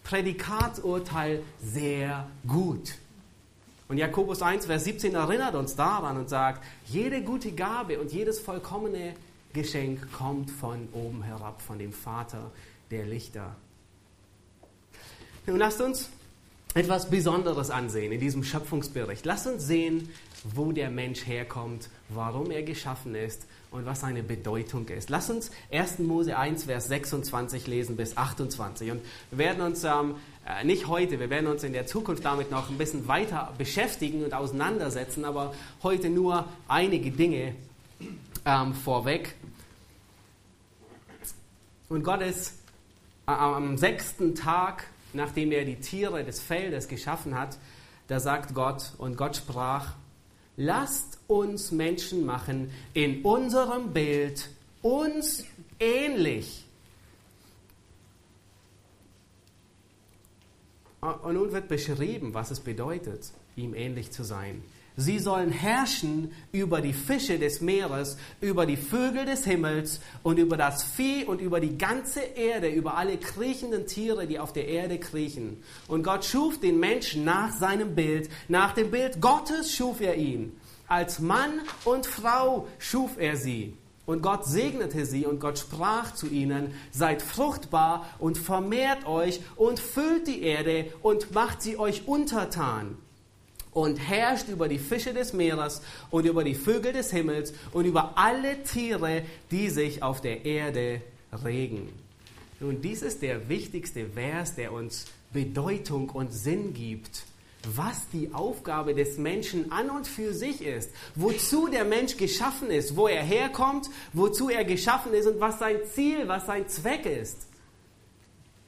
[0.04, 2.94] Prädikatsurteil sehr gut.
[3.88, 8.38] Und Jakobus 1, Vers 17 erinnert uns daran und sagt, jede gute Gabe und jedes
[8.40, 9.14] vollkommene
[9.52, 12.50] Geschenk kommt von oben herab, von dem Vater
[12.90, 13.56] der Lichter.
[15.46, 16.10] Nun lasst uns
[16.76, 19.24] etwas Besonderes ansehen in diesem Schöpfungsbericht.
[19.26, 20.10] Lasst uns sehen,
[20.44, 25.10] wo der Mensch herkommt, warum er geschaffen ist und was seine Bedeutung ist.
[25.10, 25.98] Lass uns 1.
[25.98, 28.92] Mose 1, Vers 26 lesen bis 28.
[28.92, 29.00] Und
[29.30, 30.14] wir werden uns ähm,
[30.46, 34.22] Äh, nicht heute, wir werden uns in der Zukunft damit noch ein bisschen weiter beschäftigen
[34.22, 35.52] und auseinandersetzen, aber
[35.82, 37.56] heute nur einige Dinge
[38.44, 39.34] ähm, vorweg.
[41.88, 42.54] Und Gott ist
[43.26, 47.58] äh, am sechsten Tag, nachdem er die Tiere des Feldes geschaffen hat,
[48.08, 49.94] da sagt Gott, und Gott sprach,
[50.56, 54.48] lasst uns Menschen machen in unserem Bild,
[54.82, 55.44] uns
[55.80, 56.64] ähnlich.
[61.00, 64.62] Und nun wird beschrieben, was es bedeutet, ihm ähnlich zu sein.
[64.98, 70.56] Sie sollen herrschen über die Fische des Meeres, über die Vögel des Himmels und über
[70.56, 74.98] das Vieh und über die ganze Erde, über alle kriechenden Tiere, die auf der Erde
[74.98, 75.62] kriechen.
[75.86, 78.30] Und Gott schuf den Menschen nach seinem Bild.
[78.48, 80.58] Nach dem Bild Gottes schuf er ihn.
[80.88, 83.76] Als Mann und Frau schuf er sie.
[84.06, 89.78] Und Gott segnete sie und Gott sprach zu ihnen, seid fruchtbar und vermehrt euch und
[89.78, 92.96] füllt die Erde und macht sie euch untertan
[93.76, 98.16] und herrscht über die Fische des Meeres und über die Vögel des Himmels und über
[98.16, 101.02] alle Tiere, die sich auf der Erde
[101.44, 101.90] regen.
[102.58, 107.24] Nun, dies ist der wichtigste Vers, der uns Bedeutung und Sinn gibt,
[107.66, 112.96] was die Aufgabe des Menschen an und für sich ist, wozu der Mensch geschaffen ist,
[112.96, 117.46] wo er herkommt, wozu er geschaffen ist und was sein Ziel, was sein Zweck ist.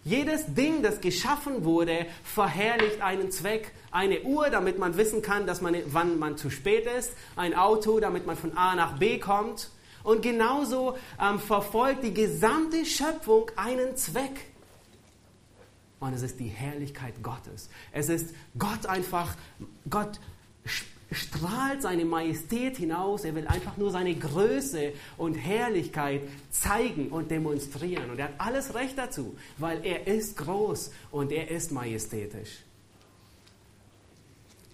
[0.08, 3.72] Jedes Ding, das geschaffen wurde, verherrlicht einen Zweck.
[3.90, 7.12] Eine Uhr, damit man wissen kann, dass man, wann man zu spät ist.
[7.36, 9.70] Ein Auto, damit man von A nach B kommt.
[10.02, 14.46] Und genauso ähm, verfolgt die gesamte Schöpfung einen Zweck.
[16.00, 17.68] Und es ist die Herrlichkeit Gottes.
[17.92, 19.36] Es ist Gott einfach,
[19.90, 20.20] Gott
[21.10, 23.24] strahlt seine Majestät hinaus.
[23.24, 28.10] Er will einfach nur seine Größe und Herrlichkeit zeigen und demonstrieren.
[28.10, 32.58] Und er hat alles Recht dazu, weil er ist groß und er ist majestätisch.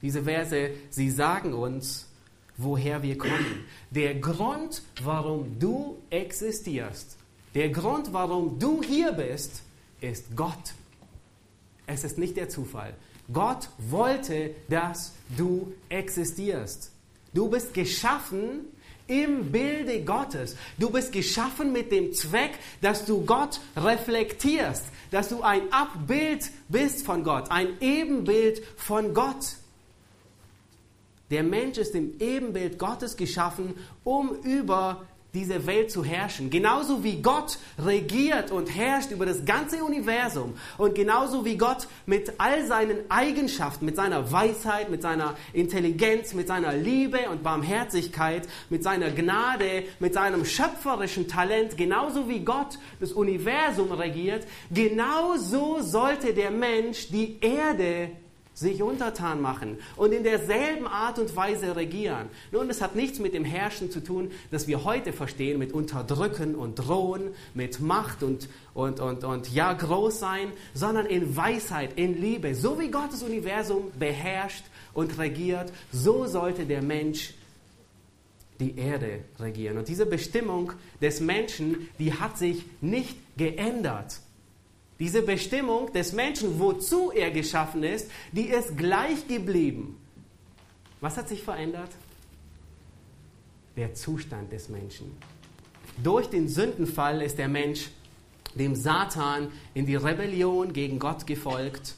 [0.03, 2.09] Diese Verse, sie sagen uns,
[2.57, 3.65] woher wir kommen.
[3.91, 7.17] Der Grund, warum du existierst,
[7.55, 9.63] der Grund, warum du hier bist,
[10.01, 10.75] ist Gott.
[11.87, 12.95] Es ist nicht der Zufall.
[13.33, 16.91] Gott wollte, dass du existierst.
[17.33, 18.67] Du bist geschaffen
[19.07, 20.57] im Bilde Gottes.
[20.79, 27.05] Du bist geschaffen mit dem Zweck, dass du Gott reflektierst, dass du ein Abbild bist
[27.05, 29.57] von Gott, ein Ebenbild von Gott.
[31.31, 36.49] Der Mensch ist im Ebenbild Gottes geschaffen, um über diese Welt zu herrschen.
[36.49, 42.33] Genauso wie Gott regiert und herrscht über das ganze Universum und genauso wie Gott mit
[42.39, 48.85] all seinen Eigenschaften, mit seiner Weisheit, mit seiner Intelligenz, mit seiner Liebe und Barmherzigkeit, mit
[48.85, 56.53] seiner Gnade, mit seinem schöpferischen Talent, genauso wie Gott das Universum regiert, genauso sollte der
[56.53, 58.11] Mensch die Erde
[58.55, 62.29] sich untertan machen und in derselben Art und Weise regieren.
[62.53, 66.55] Nun, das hat nichts mit dem Herrschen zu tun, das wir heute verstehen, mit Unterdrücken
[66.55, 72.21] und Drohen, mit Macht und, und, und, und ja, groß sein, sondern in Weisheit, in
[72.21, 72.55] Liebe.
[72.55, 77.35] So wie Gott das Universum beherrscht und regiert, so sollte der Mensch
[78.61, 79.79] die Erde regieren.
[79.79, 84.21] Und diese Bestimmung des Menschen, die hat sich nicht geändert.
[84.99, 89.99] Diese Bestimmung des Menschen, wozu er geschaffen ist, die ist gleich geblieben.
[91.01, 91.91] Was hat sich verändert?
[93.77, 95.17] Der Zustand des Menschen.
[96.03, 97.91] Durch den Sündenfall ist der Mensch
[98.55, 101.97] dem Satan in die Rebellion gegen Gott gefolgt.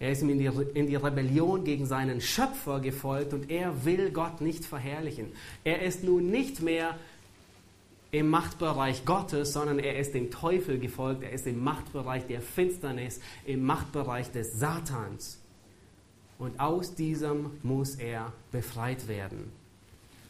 [0.00, 4.10] Er ist ihm in die, in die Rebellion gegen seinen Schöpfer gefolgt und er will
[4.10, 5.32] Gott nicht verherrlichen.
[5.64, 6.96] Er ist nun nicht mehr
[8.10, 13.20] im Machtbereich Gottes, sondern er ist dem Teufel gefolgt, er ist im Machtbereich der Finsternis,
[13.44, 15.38] im Machtbereich des Satans.
[16.38, 19.52] Und aus diesem muss er befreit werden.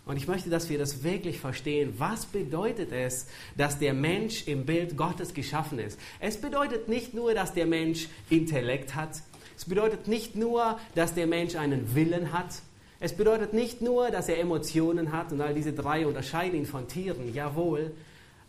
[0.06, 1.92] Und ich möchte, dass wir das wirklich verstehen.
[1.98, 3.26] Was bedeutet es,
[3.58, 6.00] dass der Mensch im Bild Gottes geschaffen ist?
[6.18, 9.22] Es bedeutet nicht nur, dass der Mensch Intellekt hat.
[9.54, 12.62] Es bedeutet nicht nur, dass der Mensch einen Willen hat.
[13.00, 16.88] Es bedeutet nicht nur, dass er Emotionen hat und all diese drei unterscheiden ihn von
[16.88, 17.92] Tieren, jawohl,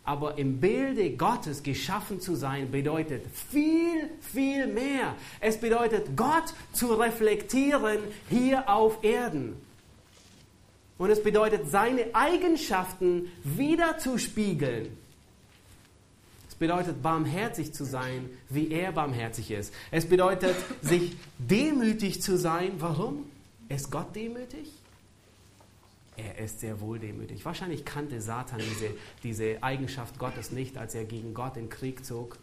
[0.02, 5.14] aber im Bilde Gottes geschaffen zu sein bedeutet viel, viel mehr.
[5.38, 7.98] Es bedeutet, Gott zu reflektieren
[8.28, 9.54] hier auf Erden.
[10.98, 14.96] Und es bedeutet, seine Eigenschaften wieder zu spiegeln.
[16.48, 19.72] Es bedeutet, barmherzig zu sein, wie er barmherzig ist.
[19.90, 22.72] Es bedeutet, sich demütig zu sein.
[22.80, 23.29] Warum?
[23.70, 24.68] Ist Gott demütig?
[26.16, 27.44] Er ist sehr wohl demütig.
[27.44, 28.90] Wahrscheinlich kannte Satan diese,
[29.22, 32.36] diese Eigenschaft Gottes nicht, als er gegen Gott in Krieg zog.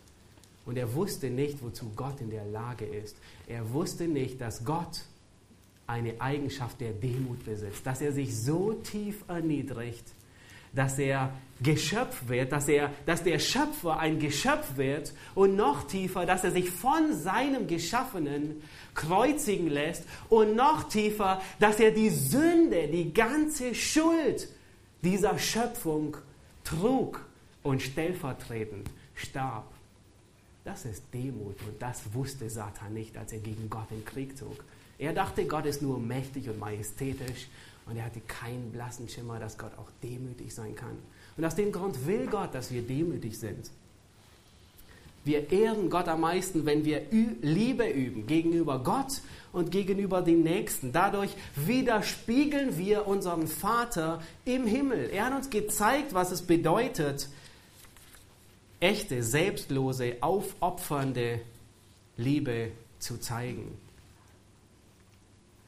[0.66, 3.18] Und er wusste nicht, wozu Gott in der Lage ist.
[3.46, 5.02] Er wusste nicht, dass Gott
[5.86, 10.06] eine Eigenschaft der Demut besitzt, dass er sich so tief erniedrigt,
[10.74, 16.26] dass er Geschöpf wird, dass, er, dass der Schöpfer ein Geschöpf wird und noch tiefer,
[16.26, 18.62] dass er sich von seinem Geschaffenen
[18.94, 24.50] kreuzigen lässt und noch tiefer, dass er die Sünde, die ganze Schuld
[25.04, 26.18] dieser Schöpfung
[26.64, 27.26] trug
[27.64, 29.66] und stellvertretend starb.
[30.64, 34.64] Das ist Demut und das wusste Satan nicht, als er gegen Gott in Krieg zog.
[35.00, 37.48] Er dachte, Gott ist nur mächtig und majestätisch
[37.90, 40.98] und er hatte keinen blassen Schimmer, dass Gott auch demütig sein kann.
[41.38, 43.70] Und aus dem Grund will Gott, dass wir demütig sind.
[45.24, 49.22] Wir ehren Gott am meisten, wenn wir Liebe üben gegenüber Gott
[49.52, 50.94] und gegenüber den Nächsten.
[50.94, 55.10] Dadurch widerspiegeln wir unseren Vater im Himmel.
[55.10, 57.28] Er hat uns gezeigt, was es bedeutet,
[58.80, 61.42] echte, selbstlose, aufopfernde
[62.16, 63.78] Liebe zu zeigen.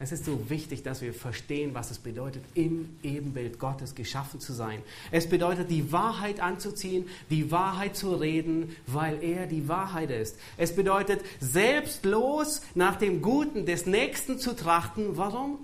[0.02, 4.54] Es ist so wichtig, dass wir verstehen, was es bedeutet, im Ebenbild Gottes geschaffen zu
[4.54, 4.82] sein.
[5.12, 10.40] Es bedeutet, die Wahrheit anzuziehen, die Wahrheit zu reden, weil er die Wahrheit ist.
[10.56, 15.18] Es bedeutet, selbstlos nach dem Guten des Nächsten zu trachten.
[15.18, 15.60] Warum?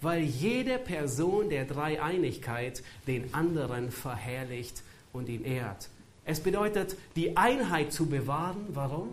[0.00, 5.90] Weil jede Person der Dreieinigkeit den anderen verherrlicht und ihn ehrt.
[6.24, 8.66] Es bedeutet, die Einheit zu bewahren.
[8.70, 9.10] Warum?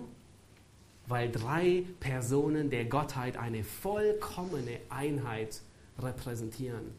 [1.09, 5.59] Weil drei Personen der Gottheit eine vollkommene Einheit
[6.01, 6.93] repräsentieren.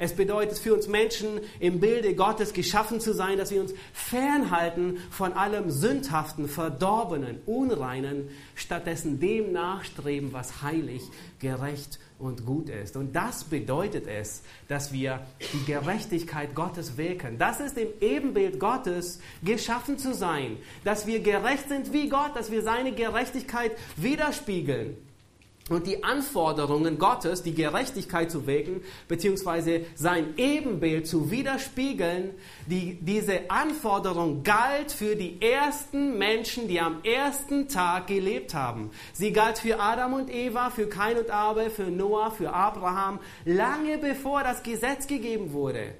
[0.00, 4.98] Es bedeutet für uns Menschen im Bilde Gottes geschaffen zu sein, dass wir uns fernhalten
[5.10, 11.02] von allem Sündhaften, Verdorbenen, Unreinen, stattdessen dem nachstreben, was heilig,
[11.40, 12.96] gerecht und gut ist.
[12.96, 15.20] Und das bedeutet es, dass wir
[15.52, 17.38] die Gerechtigkeit Gottes wirken.
[17.38, 22.50] Das ist im Ebenbild Gottes geschaffen zu sein, dass wir gerecht sind wie Gott, dass
[22.50, 24.96] wir seine Gerechtigkeit widerspiegeln
[25.68, 32.30] und die Anforderungen Gottes, die Gerechtigkeit zu wecken, beziehungsweise sein Ebenbild zu widerspiegeln,
[32.66, 38.90] die, diese Anforderung galt für die ersten Menschen, die am ersten Tag gelebt haben.
[39.12, 43.98] Sie galt für Adam und Eva, für Kain und Abel, für Noah, für Abraham, lange
[43.98, 45.94] bevor das Gesetz gegeben wurde.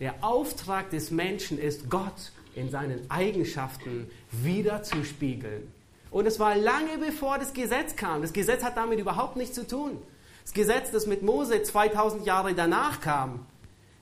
[0.00, 5.72] Der Auftrag des Menschen ist, Gott in seinen Eigenschaften wiederzuspiegeln.
[6.10, 8.22] Und es war lange bevor das Gesetz kam.
[8.22, 9.98] Das Gesetz hat damit überhaupt nichts zu tun.
[10.42, 13.46] Das Gesetz, das mit Mose 2000 Jahre danach kam,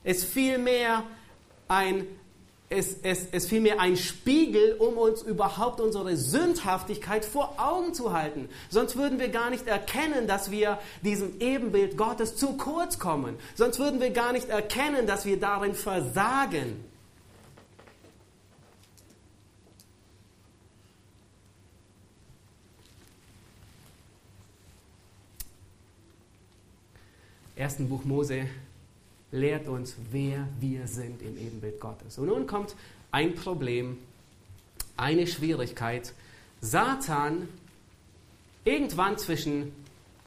[0.05, 1.03] ist vielmehr
[1.67, 2.07] ein,
[2.69, 8.49] ist, ist, ist vielmehr ein Spiegel, um uns überhaupt unsere Sündhaftigkeit vor Augen zu halten.
[8.69, 13.37] Sonst würden wir gar nicht erkennen, dass wir diesem Ebenbild Gottes zu kurz kommen.
[13.57, 16.85] Sonst würden wir gar nicht erkennen, dass wir darin versagen.
[27.57, 27.77] 1.
[27.89, 28.47] Buch Mose
[29.33, 32.19] lehrt uns, wer wir sind im Ebenbild Gottes.
[32.19, 32.77] Und nun kommt
[33.11, 33.99] ein Problem,
[34.97, 36.13] eine Schwierigkeit.
[36.61, 37.49] Satan,
[38.65, 39.73] irgendwann zwischen,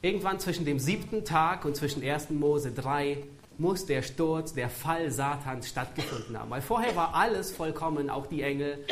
[0.02, 2.30] irgendwann zwischen dem siebten Tag und zwischen 1.
[2.30, 3.18] Mose 3,
[3.58, 6.50] muss der Sturz, der Fall Satans stattgefunden haben.
[6.50, 8.84] Weil vorher war alles vollkommen, auch die Engel,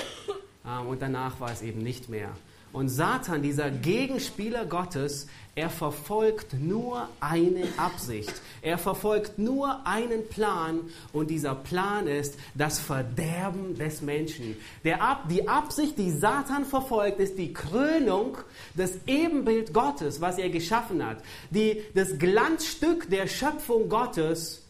[0.67, 2.31] ähm, und danach war es eben nicht mehr.
[2.73, 8.33] Und Satan, dieser Gegenspieler Gottes, er verfolgt nur eine Absicht.
[8.63, 10.81] Er verfolgt nur einen Plan
[11.13, 14.57] und dieser Plan ist das Verderben des Menschen.
[15.01, 18.39] Ab die Absicht, die Satan verfolgt, ist die Krönung
[18.75, 21.25] des Ebenbild Gottes, was er geschaffen hat.
[21.51, 24.63] Die, das Glanzstück der Schöpfung Gottes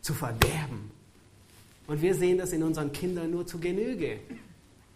[0.00, 0.90] zu verderben.
[1.86, 4.18] Und wir sehen das in unseren Kindern nur zu Genüge.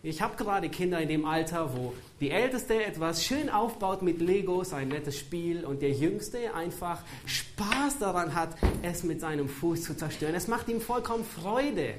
[0.02, 4.72] Ich habe gerade Kinder in dem Alter, wo die Älteste etwas schön aufbaut mit Legos,
[4.72, 9.96] ein nettes Spiel, und der Jüngste einfach Spaß daran hat, es mit seinem Fuß zu
[9.96, 10.34] zerstören.
[10.34, 11.94] Es macht ihm vollkommen Freude.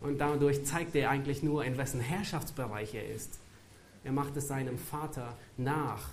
[0.00, 3.38] Und dadurch zeigt er eigentlich nur, in wessen Herrschaftsbereich er ist.
[4.04, 6.10] Er macht es seinem Vater nach,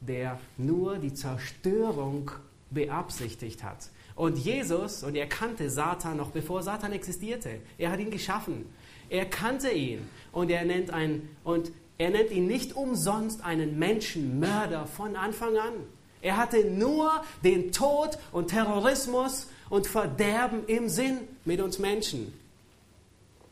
[0.00, 2.30] der nur die Zerstörung
[2.70, 3.88] beabsichtigt hat.
[4.14, 7.60] Und Jesus, und er kannte Satan noch bevor Satan existierte.
[7.78, 8.66] Er hat ihn geschaffen.
[9.08, 14.86] Er kannte ihn und er nennt, ein, und er nennt ihn nicht umsonst einen Menschenmörder
[14.86, 15.72] von Anfang an.
[16.20, 17.10] Er hatte nur
[17.42, 22.34] den Tod und Terrorismus und Verderben im Sinn mit uns Menschen.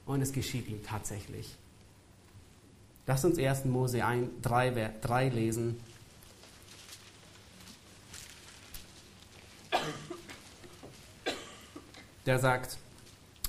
[0.04, 1.56] Und es geschieht ihm tatsächlich.
[3.06, 3.64] Lass uns 1.
[3.64, 4.02] Mose
[4.42, 5.80] 3, 3 lesen,
[12.26, 12.76] der sagt,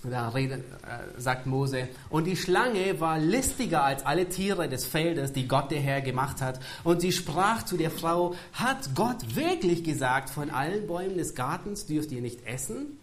[0.09, 5.33] Da redet, äh, sagt Mose, und die Schlange war listiger als alle Tiere des Feldes,
[5.33, 6.59] die Gott der Herr gemacht hat.
[6.83, 11.85] Und sie sprach zu der Frau, hat Gott wirklich gesagt, von allen Bäumen des Gartens
[11.85, 12.97] dürft ihr nicht essen?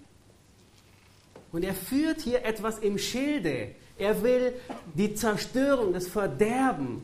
[1.50, 3.72] Und er führt hier etwas im Schilde.
[3.98, 4.55] Er will
[4.94, 7.03] die Zerstörung, das Verderben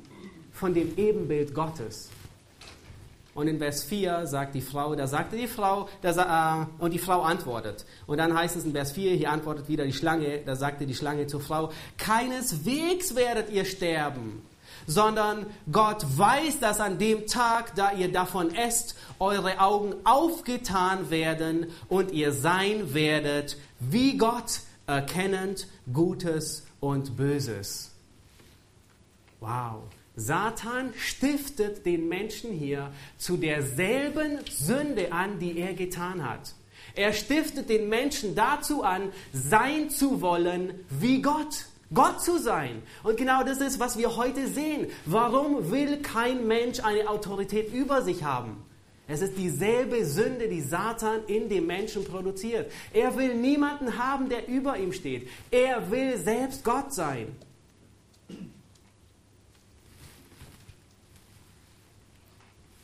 [0.52, 2.08] von dem Ebenbild Gottes.
[3.38, 6.98] Und in Vers 4 sagt die Frau, da sagte die Frau, da, äh, und die
[6.98, 7.86] Frau antwortet.
[8.08, 10.94] Und dann heißt es in Vers 4, hier antwortet wieder die Schlange, da sagte die
[10.96, 14.42] Schlange zur Frau, keineswegs werdet ihr sterben,
[14.88, 21.68] sondern Gott weiß, dass an dem Tag, da ihr davon esst, eure Augen aufgetan werden
[21.88, 27.92] und ihr sein werdet wie Gott, erkennend Gutes und Böses.
[29.38, 29.84] Wow.
[30.18, 36.54] Satan stiftet den Menschen hier zu derselben Sünde an, die er getan hat.
[36.94, 41.66] Er stiftet den Menschen dazu an, sein zu wollen wie Gott.
[41.94, 42.82] Gott zu sein.
[43.02, 44.88] Und genau das ist, was wir heute sehen.
[45.06, 48.62] Warum will kein Mensch eine Autorität über sich haben?
[49.06, 52.70] Es ist dieselbe Sünde, die Satan in dem Menschen produziert.
[52.92, 55.30] Er will niemanden haben, der über ihm steht.
[55.50, 57.28] Er will selbst Gott sein.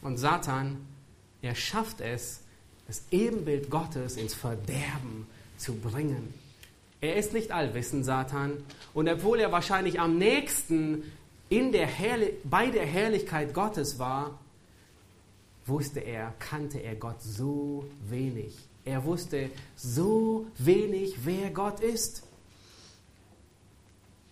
[0.04, 0.86] Und Satan,
[1.42, 2.40] er schafft es,
[2.86, 5.26] das Ebenbild Gottes ins Verderben
[5.56, 6.32] zu bringen.
[7.00, 8.52] Er ist nicht allwissend, Satan.
[8.92, 11.02] Und obwohl er wahrscheinlich am nächsten
[11.48, 11.88] in der
[12.44, 14.38] bei der Herrlichkeit Gottes war,
[15.66, 18.54] wusste er, kannte er Gott so wenig.
[18.84, 22.24] Er wusste so wenig, wer Gott ist.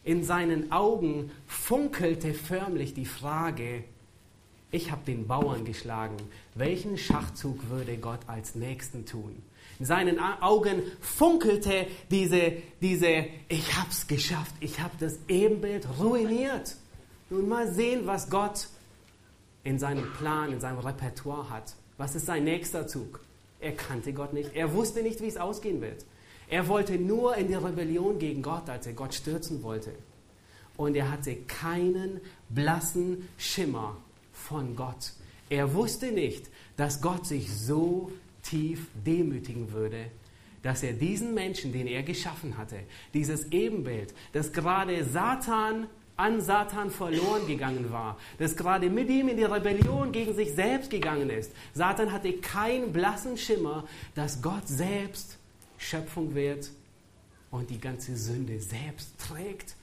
[0.04, 3.84] In seinen Augen funkelte förmlich die Frage,
[4.72, 6.16] ich habe den Bauern geschlagen.
[6.54, 9.40] Welchen Schachzug würde Gott als nächsten tun?
[9.78, 16.76] In seinen Augen funkelte diese, diese ich hab's geschafft, ich habe das Ebenbild ruiniert.
[17.30, 18.68] Nun mal sehen, was Gott
[19.62, 21.74] in seinem Plan, in seinem Repertoire hat.
[21.98, 23.20] Was ist sein nächster Zug?
[23.60, 24.54] Er kannte Gott nicht.
[24.54, 26.04] Er wusste nicht, wie es ausgehen wird.
[26.48, 29.92] Er wollte nur in die Rebellion gegen Gott, als er Gott stürzen wollte.
[30.76, 33.96] Und er hatte keinen blassen Schimmer
[34.42, 35.12] von Gott.
[35.48, 38.10] Er wusste nicht, dass Gott sich so
[38.42, 40.06] tief demütigen würde,
[40.62, 42.80] dass er diesen Menschen, den er geschaffen hatte,
[43.14, 45.86] dieses Ebenbild, das gerade Satan
[46.16, 50.90] an Satan verloren gegangen war, das gerade mit ihm in die Rebellion gegen sich selbst
[50.90, 51.50] gegangen ist.
[51.74, 53.84] Satan hatte keinen blassen Schimmer,
[54.14, 55.38] dass Gott selbst
[55.78, 56.70] Schöpfung wird
[57.50, 59.74] und die ganze Sünde selbst trägt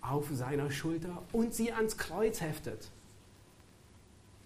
[0.00, 2.88] auf seiner Schulter und sie ans Kreuz heftet.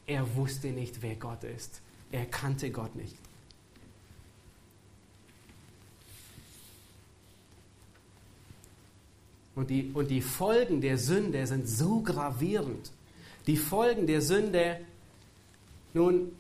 [0.07, 1.81] Er wusste nicht, wer Gott ist.
[2.11, 3.17] Er kannte Gott nicht.
[9.55, 12.91] Und die, und die Folgen der Sünde sind so gravierend.
[13.47, 14.81] Die Folgen der Sünde,
[15.95, 16.33] nun,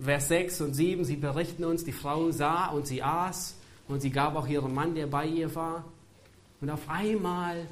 [0.00, 3.56] Vers 6 und 7, sie berichten uns, die Frau sah und sie aß
[3.88, 5.84] und sie gab auch ihrem Mann, der bei ihr war.
[6.60, 7.66] Und auf einmal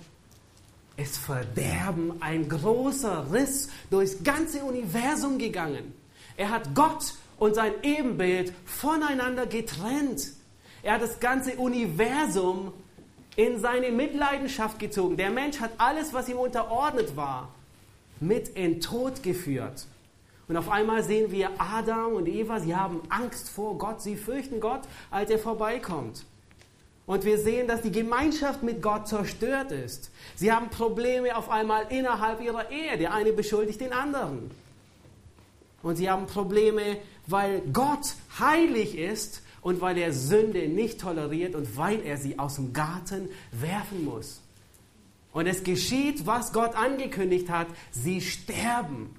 [1.01, 5.95] ist Verderben ein großer Riss durchs ganze Universum gegangen.
[6.37, 10.33] Er hat Gott und sein Ebenbild voneinander getrennt.
[10.83, 12.73] Er hat das ganze Universum
[13.37, 15.17] in seine Mitleidenschaft gezogen.
[15.17, 17.49] Der Mensch hat alles, was ihm unterordnet war,
[18.21, 19.87] mit in Tod geführt.
[20.49, 24.61] Und auf einmal sehen wir Adam und Eva, sie haben Angst vor Gott, sie fürchten
[24.61, 26.25] Gott, als er vorbeikommt.
[27.11, 30.13] Und wir sehen, dass die Gemeinschaft mit Gott zerstört ist.
[30.37, 32.97] Sie haben Probleme auf einmal innerhalb ihrer Ehe.
[32.99, 34.53] Der eine beschuldigt den anderen.
[35.83, 41.77] Und sie haben Probleme, weil Gott heilig ist und weil er Sünde nicht toleriert und
[41.77, 44.41] weil er sie aus dem Garten werfen muss.
[45.33, 47.67] Und es geschieht, was Gott angekündigt hat.
[47.91, 49.17] Sie sterben.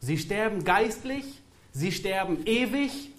[0.00, 1.40] Sie sterben geistlich,
[1.70, 3.13] sie sterben ewig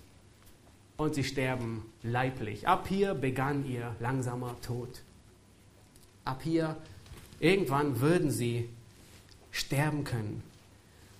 [0.97, 2.67] und sie sterben leiblich.
[2.67, 5.01] Ab hier begann ihr langsamer Tod.
[6.23, 6.77] Ab hier,
[7.39, 8.69] irgendwann würden sie
[9.51, 10.43] sterben können.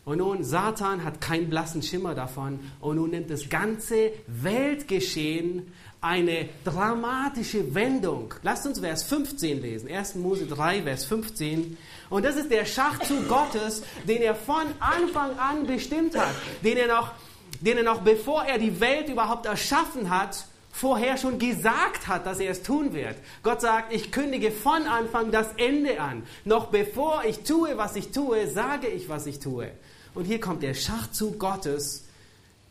[0.05, 2.59] Und nun, Satan hat keinen blassen Schimmer davon.
[2.79, 8.31] Und nun nimmt das ganze Weltgeschehen eine dramatische Wendung.
[8.43, 9.89] Lasst uns Vers 15 lesen.
[9.89, 10.15] 1.
[10.15, 11.75] Mose 3, Vers 15.
[12.11, 16.35] Und das ist der Schachzug Gottes, den er von Anfang an bestimmt hat.
[16.63, 17.13] Den er noch,
[17.61, 20.45] den er noch bevor er die Welt überhaupt erschaffen hat,
[20.75, 23.15] vorher schon gesagt hat, dass er es tun wird.
[23.43, 26.23] Gott sagt, ich kündige von Anfang das Ende an.
[26.43, 29.71] Noch bevor ich tue, was ich tue, sage ich, was ich tue.
[30.13, 32.03] Und hier kommt der Schachzug Gottes.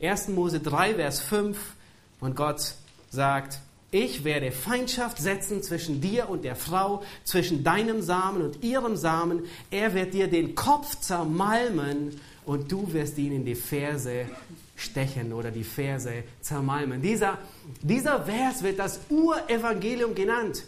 [0.02, 0.28] 1.
[0.28, 1.58] Mose 3, Vers 5.
[2.20, 2.74] Und Gott
[3.10, 3.58] sagt,
[3.90, 9.44] ich werde Feindschaft setzen zwischen dir und der Frau, zwischen deinem Samen und ihrem Samen.
[9.70, 14.26] Er wird dir den Kopf zermalmen und du wirst ihn in die Ferse
[14.76, 17.00] stechen oder die Verse zermalmen.
[17.00, 17.38] Dieser,
[17.82, 20.64] dieser Vers wird das Urevangelium genannt.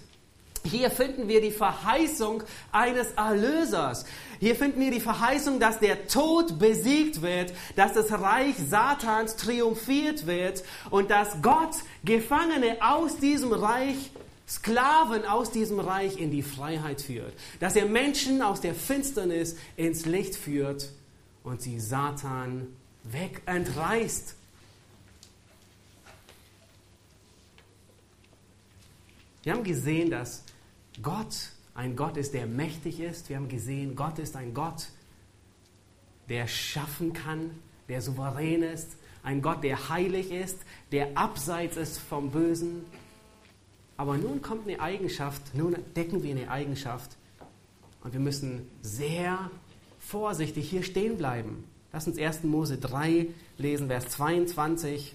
[0.66, 2.42] Hier finden wir die Verheißung
[2.72, 4.04] eines Erlösers.
[4.40, 10.26] Hier finden wir die Verheißung, dass der Tod besiegt wird, dass das Reich Satans triumphiert
[10.26, 14.10] wird und dass Gott Gefangene aus diesem Reich,
[14.48, 17.32] Sklaven aus diesem Reich in die Freiheit führt.
[17.60, 20.90] Dass er Menschen aus der Finsternis ins Licht führt
[21.42, 22.68] und sie Satan
[23.10, 24.34] weg entreißt.
[29.42, 30.44] Wir haben gesehen, dass
[31.02, 33.28] Gott ein Gott ist, der mächtig ist.
[33.28, 34.88] Wir haben gesehen, Gott ist ein Gott,
[36.28, 37.50] der schaffen kann,
[37.88, 40.58] der souverän ist, ein Gott, der heilig ist,
[40.90, 42.86] der abseits ist vom Bösen.
[43.96, 47.16] Aber nun kommt eine Eigenschaft, nun decken wir eine Eigenschaft
[48.02, 49.50] und wir müssen sehr
[49.98, 51.64] vorsichtig hier stehen bleiben.
[51.96, 52.42] Lass uns 1.
[52.42, 55.14] Mose 3 lesen, Vers 22.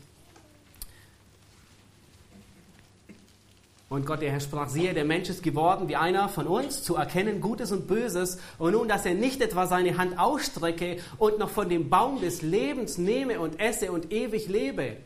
[3.87, 6.95] Und Gott, der Herr sprach, siehe, der Mensch ist geworden wie einer von uns, zu
[6.95, 8.39] erkennen Gutes und Böses.
[8.57, 12.41] Und nun, dass er nicht etwa seine Hand ausstrecke und noch von dem Baum des
[12.41, 14.97] Lebens nehme und esse und ewig lebe.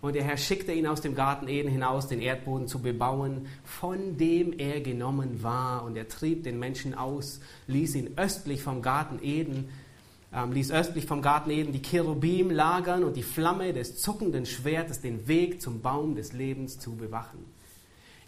[0.00, 4.16] Und der Herr schickte ihn aus dem Garten Eden hinaus, den Erdboden zu bebauen, von
[4.16, 5.82] dem er genommen war.
[5.82, 9.70] Und er trieb den Menschen aus, ließ ihn östlich vom Garten Eden
[10.34, 15.00] ähm, ließ östlich vom Garten Eden die Cherubim lagern und die Flamme des zuckenden Schwertes
[15.00, 17.44] den Weg zum Baum des Lebens zu bewachen.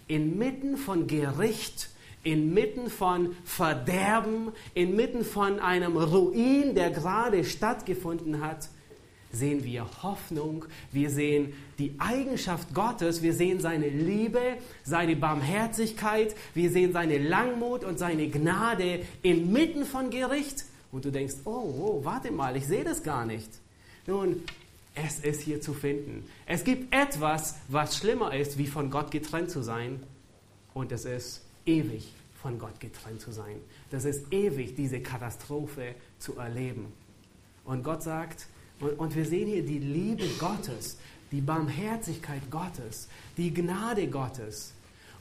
[0.07, 1.91] Inmitten von Gericht,
[2.23, 8.69] inmitten von Verderben, inmitten von einem Ruin, der gerade stattgefunden hat,
[9.33, 14.41] sehen wir Hoffnung, wir sehen die Eigenschaft Gottes, wir sehen seine Liebe,
[14.85, 20.65] seine Barmherzigkeit, wir sehen seine Langmut und seine Gnade inmitten von Gericht
[20.97, 23.51] und du denkst, oh, oh, warte mal, ich sehe das gar nicht.
[24.07, 24.43] Nun,
[24.95, 26.25] es ist hier zu finden.
[26.47, 30.03] Es gibt etwas, was schlimmer ist, wie von Gott getrennt zu sein.
[30.73, 33.57] Und es ist ewig von Gott getrennt zu sein.
[33.91, 36.87] Das ist ewig, diese Katastrophe zu erleben.
[37.67, 38.47] Und Gott sagt,
[38.81, 40.97] und, und wir sehen hier die Liebe Gottes,
[41.31, 44.73] die Barmherzigkeit Gottes, die Gnade Gottes.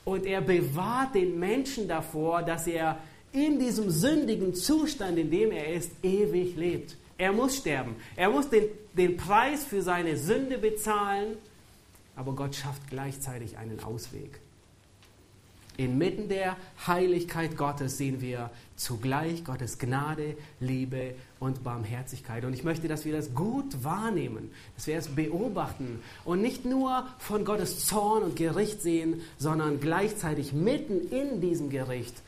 [0.06, 2.98] Und er bewahrt den Menschen davor, dass er
[3.36, 6.96] in diesem sündigen Zustand, in dem er ist, ewig lebt.
[7.18, 7.96] Er muss sterben.
[8.16, 8.64] Er muss den,
[8.94, 11.36] den Preis für seine Sünde bezahlen.
[12.14, 14.40] Aber Gott schafft gleichzeitig einen Ausweg.
[15.76, 16.56] Inmitten der
[16.86, 22.46] Heiligkeit Gottes sehen wir zugleich Gottes Gnade, Liebe und Barmherzigkeit.
[22.46, 27.06] Und ich möchte, dass wir das gut wahrnehmen, dass wir es beobachten und nicht nur
[27.18, 32.22] von Gottes Zorn und Gericht sehen, sondern gleichzeitig mitten in diesem Gericht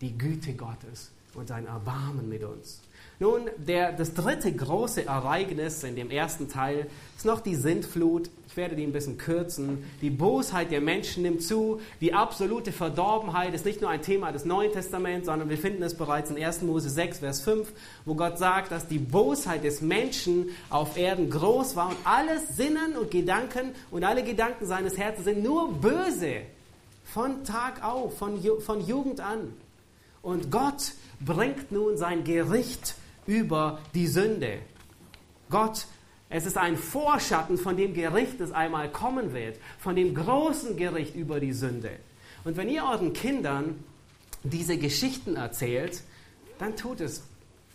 [0.00, 2.80] die Güte Gottes und sein Erbarmen mit uns.
[3.20, 6.86] Nun, der, das dritte große Ereignis in dem ersten Teil
[7.16, 8.30] ist noch die Sintflut.
[8.46, 9.84] Ich werde die ein bisschen kürzen.
[10.00, 11.80] Die Bosheit der Menschen nimmt zu.
[12.00, 15.96] Die absolute Verdorbenheit ist nicht nur ein Thema des Neuen Testaments, sondern wir finden es
[15.96, 16.62] bereits in 1.
[16.62, 17.72] Mose 6, Vers 5,
[18.04, 22.96] wo Gott sagt, dass die Bosheit des Menschen auf Erden groß war und alles Sinnen
[22.96, 26.42] und Gedanken und alle Gedanken seines Herzens sind nur böse.
[27.04, 29.54] Von Tag auf, von, von Jugend an.
[30.22, 32.94] Und Gott bringt nun sein Gericht
[33.26, 34.58] über die Sünde.
[35.50, 35.86] Gott,
[36.30, 41.14] es ist ein Vorschatten von dem Gericht, das einmal kommen wird, von dem großen Gericht
[41.14, 41.90] über die Sünde.
[42.44, 43.82] Und wenn ihr euren Kindern
[44.42, 46.02] diese Geschichten erzählt,
[46.58, 47.22] dann tut es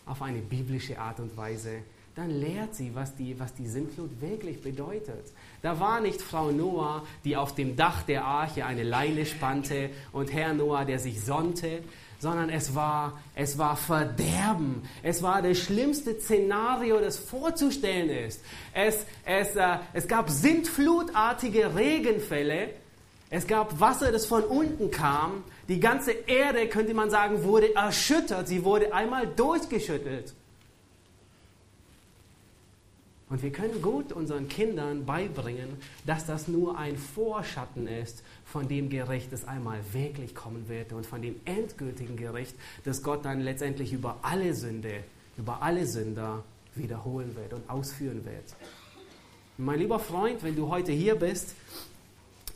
[0.05, 1.79] auf eine biblische Art und Weise.
[2.15, 5.31] Dann lehrt sie, was die, was die Sintflut wirklich bedeutet.
[5.63, 10.31] Da war nicht Frau Noah, die auf dem Dach der Arche eine Leine spannte und
[10.31, 11.81] Herr Noah, der sich sonnte,
[12.24, 14.82] sondern es war, es war Verderben.
[15.03, 18.41] Es war das schlimmste Szenario, das vorzustellen ist.
[18.74, 22.69] Es, es, äh, es gab sintflutartige Regenfälle.
[23.30, 25.43] Es gab Wasser, das von unten kam.
[25.67, 28.47] Die ganze Erde, könnte man sagen, wurde erschüttert.
[28.47, 30.34] Sie wurde einmal durchgeschüttelt.
[33.34, 38.91] Und wir können gut unseren Kindern beibringen, dass das nur ein Vorschatten ist von dem
[38.91, 42.53] Gericht, das einmal wirklich kommen wird und von dem endgültigen Gericht,
[42.84, 45.03] das Gott dann letztendlich über alle Sünde,
[45.36, 46.43] über alle Sünder
[46.75, 48.43] wiederholen wird und ausführen wird.
[49.57, 51.55] Mein lieber Freund, wenn du heute hier bist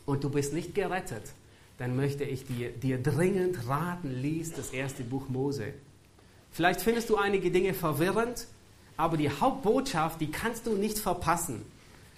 [0.05, 1.23] und du bist nicht gerettet,
[1.79, 5.73] dann möchte ich dir, dir dringend raten, lies das erste Buch Mose.
[6.51, 8.45] Vielleicht findest du einige Dinge verwirrend,
[8.97, 11.63] aber die Hauptbotschaft, die kannst du nicht verpassen.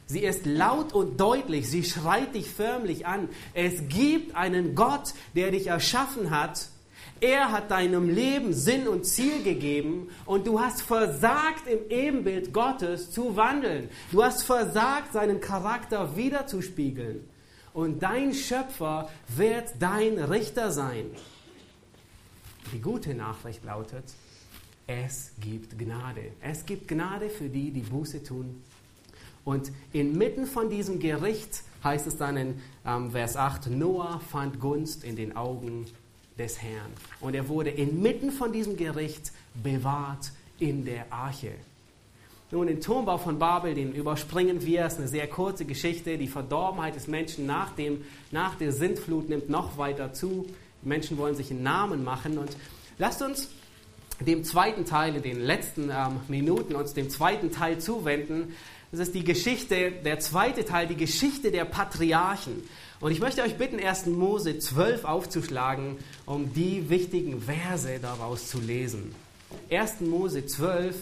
[0.08, 3.30] Sie ist laut und deutlich, sie schreit dich förmlich an.
[3.54, 6.70] Es gibt einen Gott, der dich erschaffen hat.
[7.22, 13.12] Er hat deinem Leben Sinn und Ziel gegeben und du hast versagt, im Ebenbild Gottes
[13.12, 13.90] zu wandeln.
[14.12, 17.30] Du hast versagt, seinen Charakter wiederzuspiegeln.
[17.74, 21.06] Und dein Schöpfer wird dein Richter sein.
[22.74, 24.06] Die gute Nachricht lautet,
[24.90, 26.32] es gibt Gnade.
[26.42, 28.64] Es gibt Gnade für die, die Buße tun.
[29.46, 35.04] Und inmitten von diesem Gericht heißt es dann in ähm, Vers 8, Noah fand Gunst
[35.04, 35.86] in den Augen
[36.40, 36.92] des Herrn.
[37.22, 41.52] Und er wurde inmitten von diesem Gericht bewahrt in der Arche.
[42.50, 44.86] Nun, den Turmbau von Babel, den überspringen wir.
[44.86, 46.18] Es ist eine sehr kurze Geschichte.
[46.18, 50.48] Die Verdorbenheit des Menschen nach, dem, nach der Sintflut nimmt noch weiter zu.
[50.82, 52.40] Die Menschen wollen sich einen Namen machen.
[52.40, 52.58] Und
[52.98, 53.50] lasst uns
[54.26, 58.56] dem zweiten Teil, in den letzten ähm, Minuten, uns dem zweiten Teil zuwenden.
[58.92, 62.64] Das ist die Geschichte, der zweite Teil, die Geschichte der Patriarchen.
[63.00, 64.08] Und ich möchte euch bitten, 1.
[64.08, 69.16] Mose 12 aufzuschlagen, um die wichtigen Verse daraus zu lesen.
[69.72, 70.02] 1.
[70.02, 70.98] Mose 12.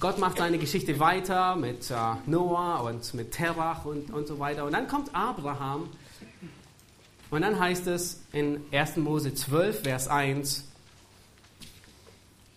[0.00, 1.94] Gott macht seine Geschichte weiter mit äh,
[2.26, 4.64] Noah und mit Terach und, und so weiter.
[4.64, 5.88] Und dann kommt Abraham.
[7.30, 8.96] Und dann heißt es in 1.
[8.96, 10.64] Mose 12, Vers 1,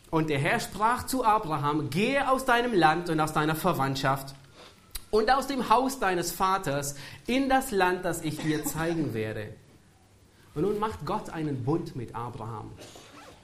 [0.09, 4.35] und der Herr sprach zu Abraham, gehe aus deinem Land und aus deiner Verwandtschaft
[5.11, 6.95] und aus dem Haus deines Vaters
[7.25, 9.53] in das Land, das ich dir zeigen werde.
[10.55, 12.71] Und nun macht Gott einen Bund mit Abraham,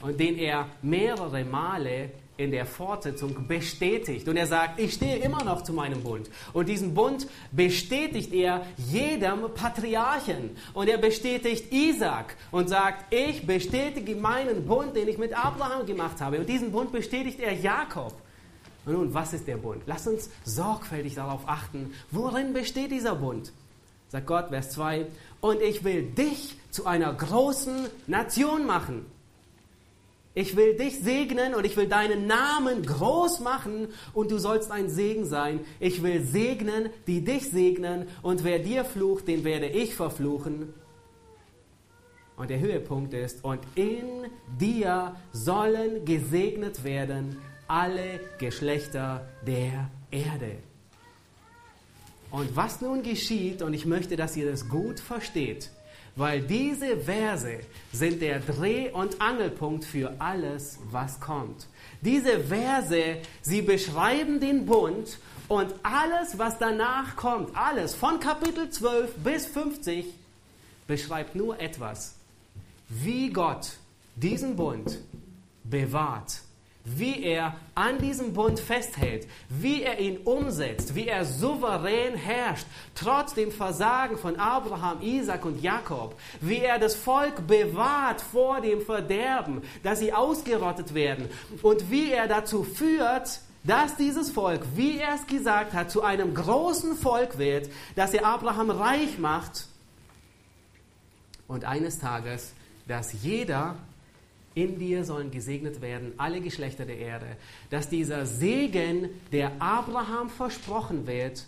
[0.01, 4.27] und den er mehrere Male in der Fortsetzung bestätigt.
[4.27, 6.29] Und er sagt, ich stehe immer noch zu meinem Bund.
[6.51, 10.57] Und diesen Bund bestätigt er jedem Patriarchen.
[10.73, 16.21] Und er bestätigt Isaac und sagt, ich bestätige meinen Bund, den ich mit Abraham gemacht
[16.21, 16.39] habe.
[16.39, 18.13] Und diesen Bund bestätigt er Jakob.
[18.85, 19.83] Und nun, was ist der Bund?
[19.85, 23.53] Lass uns sorgfältig darauf achten, worin besteht dieser Bund?
[24.09, 25.07] Sagt Gott, Vers 2,
[25.39, 29.05] und ich will dich zu einer großen Nation machen.
[30.35, 34.89] Ich will dich segnen und ich will deinen Namen groß machen und du sollst ein
[34.89, 35.59] Segen sein.
[35.79, 40.73] Ich will segnen, die dich segnen und wer dir flucht, den werde ich verfluchen.
[42.35, 44.25] Und der Höhepunkt ist, und in
[44.59, 50.57] dir sollen gesegnet werden alle Geschlechter der Erde.
[52.31, 55.69] Und was nun geschieht, und ich möchte, dass ihr das gut versteht,
[56.15, 57.59] weil diese Verse
[57.91, 61.67] sind der Dreh- und Angelpunkt für alles, was kommt.
[62.01, 69.15] Diese Verse, sie beschreiben den Bund und alles, was danach kommt, alles von Kapitel 12
[69.15, 70.05] bis 50,
[70.87, 72.15] beschreibt nur etwas,
[72.89, 73.71] wie Gott
[74.15, 74.99] diesen Bund
[75.63, 76.41] bewahrt
[76.85, 83.33] wie er an diesem Bund festhält, wie er ihn umsetzt, wie er souverän herrscht, trotz
[83.33, 89.61] dem Versagen von Abraham, Isaac und Jakob, wie er das Volk bewahrt vor dem Verderben,
[89.81, 91.29] dass sie ausgerottet werden
[91.61, 96.35] und wie er dazu führt, dass dieses Volk, wie er es gesagt hat, zu einem
[96.35, 99.67] großen Volk wird, dass er Abraham reich macht.
[101.47, 102.51] Und eines Tages,
[102.87, 103.77] dass jeder
[104.55, 107.37] in dir sollen gesegnet werden alle Geschlechter der Erde,
[107.69, 111.45] dass dieser Segen, der Abraham versprochen wird,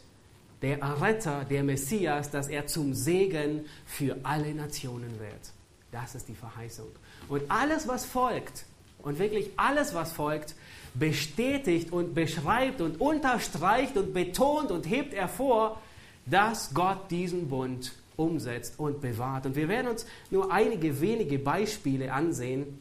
[0.62, 5.52] der Retter, der Messias, dass er zum Segen für alle Nationen wird.
[5.92, 6.88] Das ist die Verheißung.
[7.30, 8.66] Und alles, was folgt,
[9.04, 10.56] und wirklich alles, was folgt,
[10.96, 15.80] bestätigt und beschreibt und unterstreicht und betont und hebt hervor,
[16.26, 19.46] dass Gott diesen Bund umsetzt und bewahrt.
[19.46, 22.80] Und wir werden uns nur einige wenige Beispiele ansehen,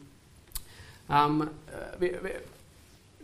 [1.09, 2.41] ähm, äh, wir, wir,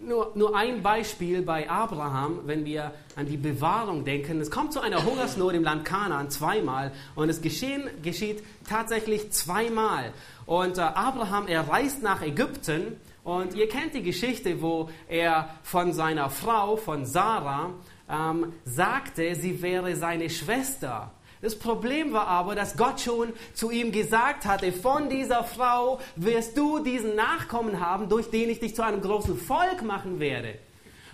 [0.03, 4.39] nur, nur ein Beispiel bei Abraham, wenn wir an die Bewahrung denken.
[4.41, 10.13] Es kommt zu einer Hungersnot im Land Kanaan zweimal und es geschehen, geschieht tatsächlich zweimal.
[10.45, 15.93] Und äh, Abraham, er reist nach Ägypten und ihr kennt die Geschichte, wo er von
[15.93, 17.71] seiner Frau, von Sarah,
[18.09, 21.11] ähm, sagte, sie wäre seine Schwester.
[21.41, 26.55] Das Problem war aber, dass Gott schon zu ihm gesagt hatte, von dieser Frau wirst
[26.55, 30.59] du diesen Nachkommen haben, durch den ich dich zu einem großen Volk machen werde.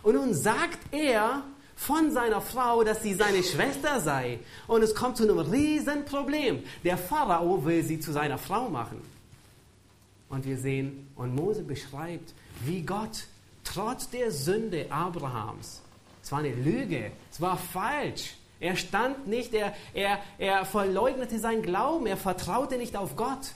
[0.03, 1.43] Und nun sagt er
[1.77, 4.39] von seiner Frau, dass sie seine Schwester sei.
[4.67, 6.63] Und es kommt zu einem riesen Problem.
[6.83, 9.01] Der Pharao will sie zu seiner Frau machen.
[10.27, 12.33] Und wir sehen, und Mose beschreibt,
[12.65, 13.27] wie Gott
[13.63, 15.81] trotz der Sünde Abrahams,
[16.21, 21.61] es war eine Lüge, es war falsch, er stand nicht, er, er, er verleugnete seinen
[21.61, 23.53] Glauben, er vertraute nicht auf Gott.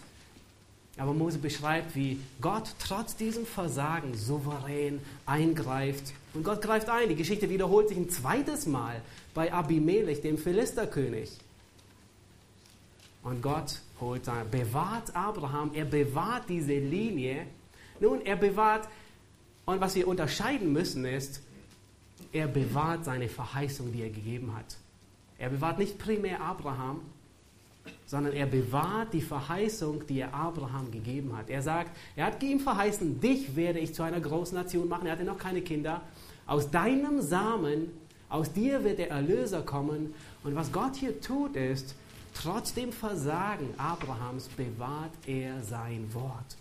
[0.97, 6.14] Aber Mose beschreibt, wie Gott trotz diesem Versagen souverän eingreift.
[6.34, 7.10] Und Gott greift ein.
[7.10, 9.02] Die Geschichte wiederholt sich ein zweites Mal
[9.34, 11.32] bei Abimelech, dem Philisterkönig.
[13.24, 17.45] Und Gott holt, bewahrt Abraham, er bewahrt diese Linie.
[17.99, 18.88] Nun, er bewahrt,
[19.66, 21.41] und was wir unterscheiden müssen ist,
[22.32, 24.78] er bewahrt seine Verheißung, die er gegeben hat.
[25.41, 27.01] Er bewahrt nicht primär Abraham,
[28.05, 31.49] sondern er bewahrt die Verheißung, die er Abraham gegeben hat.
[31.49, 35.07] Er sagt, er hat ihm verheißen, dich werde ich zu einer großen Nation machen.
[35.07, 36.01] Er hatte noch keine Kinder.
[36.45, 37.89] Aus deinem Samen,
[38.29, 40.13] aus dir wird der Erlöser kommen.
[40.43, 41.95] Und was Gott hier tut, ist,
[42.35, 46.55] trotz dem Versagen Abrahams bewahrt er sein Wort.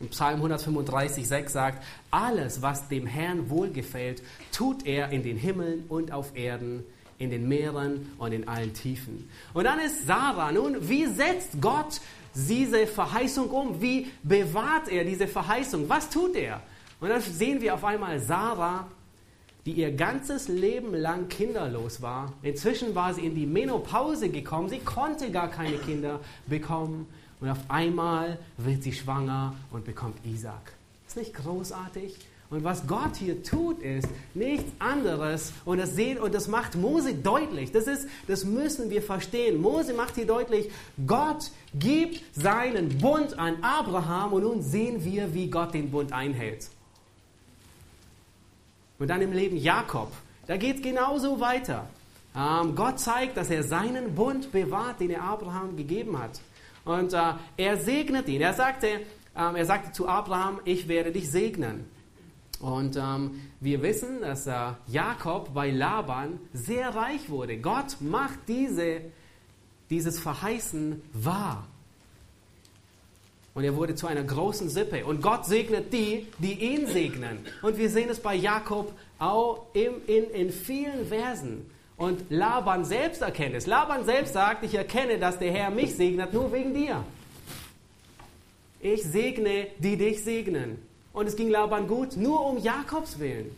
[0.00, 4.22] Und Psalm 135, 6 sagt, alles, was dem Herrn wohlgefällt,
[4.52, 6.84] tut er in den Himmeln und auf Erden,
[7.22, 9.28] in den Meeren und in allen Tiefen.
[9.54, 12.00] Und dann ist Sarah, nun, wie setzt Gott
[12.34, 13.80] diese Verheißung um?
[13.80, 15.88] Wie bewahrt er diese Verheißung?
[15.88, 16.60] Was tut er?
[17.00, 18.86] Und dann sehen wir auf einmal Sarah,
[19.64, 22.32] die ihr ganzes Leben lang kinderlos war.
[22.42, 24.68] Inzwischen war sie in die Menopause gekommen.
[24.68, 27.06] Sie konnte gar keine Kinder bekommen.
[27.40, 30.72] Und auf einmal wird sie schwanger und bekommt Isaac.
[31.06, 32.16] Ist nicht großartig?
[32.52, 35.54] Und was Gott hier tut, ist nichts anderes.
[35.64, 37.72] Und das sehen und das macht Mose deutlich.
[37.72, 39.58] Das ist, das müssen wir verstehen.
[39.58, 40.70] Mose macht hier deutlich,
[41.06, 46.68] Gott gibt seinen Bund an Abraham und nun sehen wir, wie Gott den Bund einhält.
[48.98, 50.12] Und dann im Leben Jakob,
[50.46, 51.88] da geht es genauso weiter.
[52.36, 56.38] Ähm, Gott zeigt, dass er seinen Bund bewahrt, den er Abraham gegeben hat.
[56.84, 58.42] Und äh, er segnet ihn.
[58.42, 59.00] Er sagte,
[59.34, 61.90] ähm, er sagte zu Abraham, ich werde dich segnen.
[62.62, 64.54] Und ähm, wir wissen, dass äh,
[64.86, 67.58] Jakob bei Laban sehr reich wurde.
[67.58, 69.00] Gott macht diese,
[69.90, 71.66] dieses Verheißen wahr.
[73.54, 75.04] Und er wurde zu einer großen Sippe.
[75.04, 77.44] Und Gott segnet die, die ihn segnen.
[77.62, 81.68] Und wir sehen es bei Jakob auch in, in, in vielen Versen.
[81.96, 83.66] Und Laban selbst erkennt es.
[83.66, 87.04] Laban selbst sagt, ich erkenne, dass der Herr mich segnet, nur wegen dir.
[88.80, 90.91] Ich segne, die dich segnen.
[91.12, 93.50] Und es ging Laban gut, nur um Jakobs willen.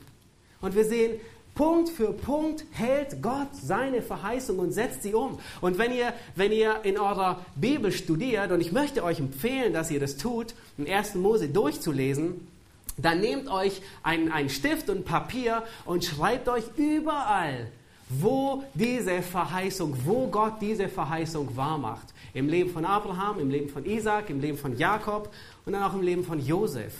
[0.60, 1.20] Und wir sehen,
[1.54, 5.38] Punkt für Punkt hält Gott seine Verheißung und setzt sie um.
[5.60, 9.90] Und wenn ihr, wenn ihr in eurer Bibel studiert, und ich möchte euch empfehlen, dass
[9.90, 11.14] ihr das tut, den 1.
[11.14, 12.48] Mose durchzulesen,
[12.96, 17.68] dann nehmt euch einen Stift und Papier und schreibt euch überall
[18.08, 22.06] wo diese Verheißung, wo Gott diese Verheißung wahrmacht.
[22.32, 25.32] Im Leben von Abraham, im Leben von Isaac, im Leben von Jakob
[25.64, 26.92] und dann auch im Leben von Josef.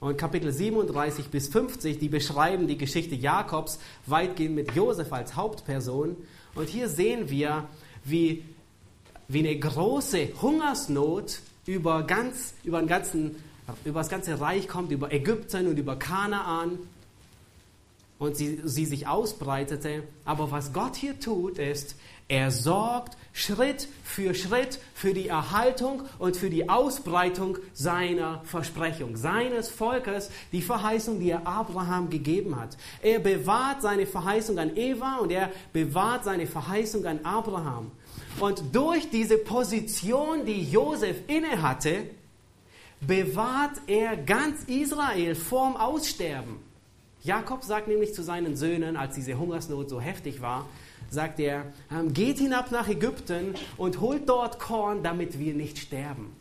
[0.00, 6.16] Und Kapitel 37 bis 50, die beschreiben die Geschichte Jakobs weitgehend mit Josef als Hauptperson.
[6.54, 7.68] Und hier sehen wir,
[8.04, 8.44] wie,
[9.26, 13.36] wie eine große Hungersnot über, ganz, über, den ganzen,
[13.84, 16.78] über das ganze Reich kommt, über Ägypten und über Kanaan
[18.20, 20.04] und sie, sie sich ausbreitete.
[20.24, 21.96] Aber was Gott hier tut, ist,
[22.28, 29.68] er sorgt Schritt für Schritt für die Erhaltung und für die Ausbreitung seiner Versprechung, seines
[29.68, 32.76] Volkes, die Verheißung, die er Abraham gegeben hat.
[33.02, 37.92] Er bewahrt seine Verheißung an Eva und er bewahrt seine Verheißung an Abraham.
[38.40, 42.04] Und durch diese Position, die Josef innehatte,
[43.00, 46.56] bewahrt er ganz Israel vorm Aussterben.
[47.22, 50.68] Jakob sagt nämlich zu seinen Söhnen, als diese Hungersnot so heftig war,
[51.10, 56.34] sagt er, ähm, geht hinab nach Ägypten und holt dort Korn, damit wir nicht sterben.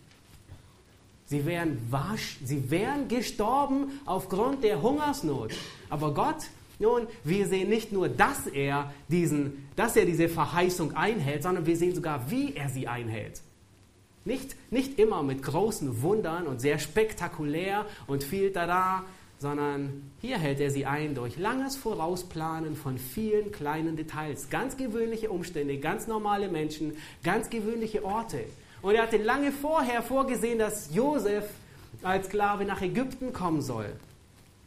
[1.26, 5.53] Sie wären, wasch, sie wären gestorben aufgrund der Hungersnot.
[5.89, 6.47] Aber Gott,
[6.80, 11.76] nun, wir sehen nicht nur, dass er, diesen, dass er diese Verheißung einhält, sondern wir
[11.76, 13.41] sehen sogar, wie er sie einhält.
[14.26, 19.03] Nicht, nicht immer mit großen Wundern und sehr spektakulär und viel da
[19.40, 24.50] sondern hier hält er sie ein durch langes Vorausplanen von vielen kleinen Details.
[24.50, 28.46] Ganz gewöhnliche Umstände, ganz normale Menschen, ganz gewöhnliche Orte.
[28.82, 31.46] Und er hatte lange vorher vorgesehen, dass Josef
[32.02, 33.92] als Sklave nach Ägypten kommen soll.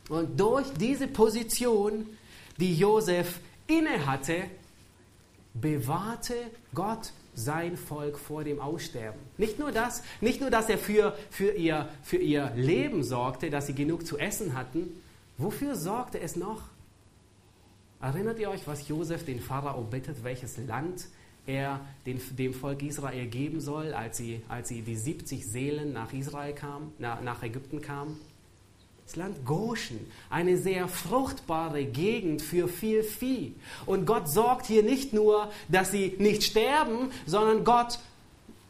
[0.08, 2.06] Und durch diese Position,
[2.58, 4.44] die Josef innehatte,
[5.54, 6.34] bewahrte
[6.74, 7.12] Gott
[7.44, 9.20] sein Volk vor dem Aussterben.
[9.38, 13.66] Nicht nur das, nicht nur, dass er für, für, ihr, für ihr Leben sorgte, dass
[13.66, 14.90] sie genug zu essen hatten.
[15.38, 16.62] Wofür sorgte es noch?
[18.00, 21.06] Erinnert ihr euch, was Josef den Pharao bittet, welches Land
[21.46, 26.12] er den, dem Volk Israel geben soll, als sie, als sie die 70 Seelen nach
[26.12, 28.18] Israel kamen, nach, nach Ägypten kamen?
[29.10, 29.98] Das Land Goshen,
[30.30, 33.56] eine sehr fruchtbare Gegend für viel Vieh.
[33.84, 37.98] Und Gott sorgt hier nicht nur, dass sie nicht sterben, sondern Gott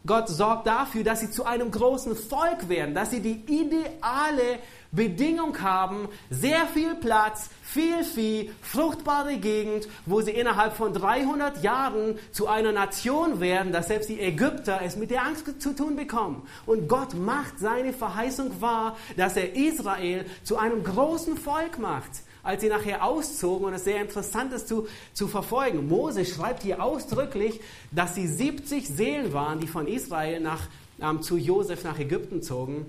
[0.07, 4.59] Gott sorgt dafür, dass sie zu einem großen Volk werden, dass sie die ideale
[4.93, 12.19] Bedingung haben, sehr viel Platz, viel Vieh, fruchtbare Gegend, wo sie innerhalb von 300 Jahren
[12.33, 16.43] zu einer Nation werden, dass selbst die Ägypter es mit der Angst zu tun bekommen.
[16.67, 22.11] Und Gott macht seine Verheißung wahr, dass er Israel zu einem großen Volk macht
[22.43, 25.89] als sie nachher auszogen, und es sehr interessant ist zu, zu verfolgen.
[25.89, 27.61] Mose schreibt hier ausdrücklich,
[27.91, 30.69] dass sie 70 Seelen waren, die von Israel nach,
[31.03, 32.87] ähm, zu Josef nach Ägypten zogen.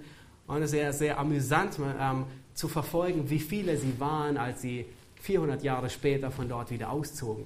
[0.51, 4.85] Und es ist sehr, sehr amüsant ähm, zu verfolgen, wie viele sie waren, als sie
[5.21, 7.45] 400 Jahre später von dort wieder auszogen.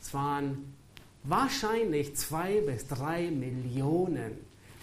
[0.00, 0.72] Es waren
[1.22, 4.38] wahrscheinlich zwei bis drei Millionen.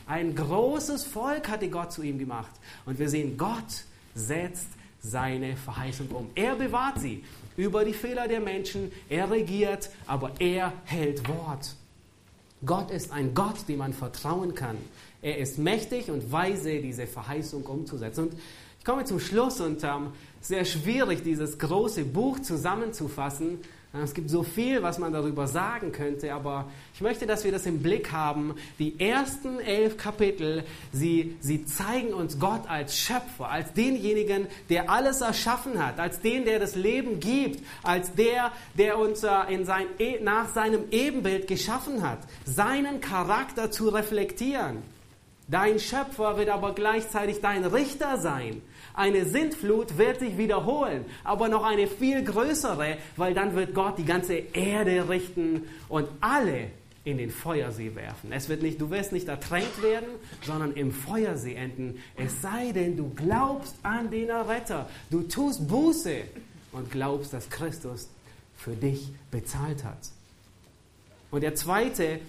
[0.06, 2.52] Ein großes Volk hatte Gott zu ihm gemacht.
[2.86, 4.68] Und wir sehen, Gott setzt
[5.02, 6.30] seine Verheißung um.
[6.36, 7.24] Er bewahrt sie
[7.56, 11.76] über die Fehler der Menschen, er regiert, aber er hält Wort.
[12.64, 14.78] Gott ist ein Gott, dem man vertrauen kann.
[15.22, 18.30] Er ist mächtig und weise, diese Verheißung umzusetzen.
[18.30, 18.34] Und
[18.80, 20.12] ich komme zum Schluss und ähm,
[20.42, 23.60] sehr schwierig, dieses große Buch zusammenzufassen.
[24.04, 27.66] Es gibt so viel, was man darüber sagen könnte, aber ich möchte, dass wir das
[27.66, 28.54] im Blick haben.
[28.80, 35.22] Die ersten elf Kapitel, sie, sie zeigen uns Gott als Schöpfer, als denjenigen, der alles
[35.22, 39.86] erschaffen hat, als den, der das Leben gibt, als der, der uns äh, in sein,
[40.00, 44.84] e, nach seinem Ebenbild geschaffen hat, seinen Charakter zu reflektieren.
[45.48, 48.62] Dein Schöpfer wird aber gleichzeitig dein Richter sein.
[48.94, 54.06] Eine Sintflut wird sich wiederholen, aber noch eine viel größere, weil dann wird Gott die
[54.06, 56.72] ganze Erde richten und alle
[57.06, 58.34] in den Feuersee werfen.
[58.34, 60.10] Es wird nicht, du wirst nicht ertränkt werden,
[60.42, 62.04] sondern im Feuersee enden.
[62.18, 64.90] Es sei denn, du glaubst an den Erretter.
[65.10, 66.24] Du tust Buße
[66.74, 68.10] und glaubst, dass Christus
[68.58, 70.10] für dich bezahlt hat.
[71.32, 72.20] Und der zweite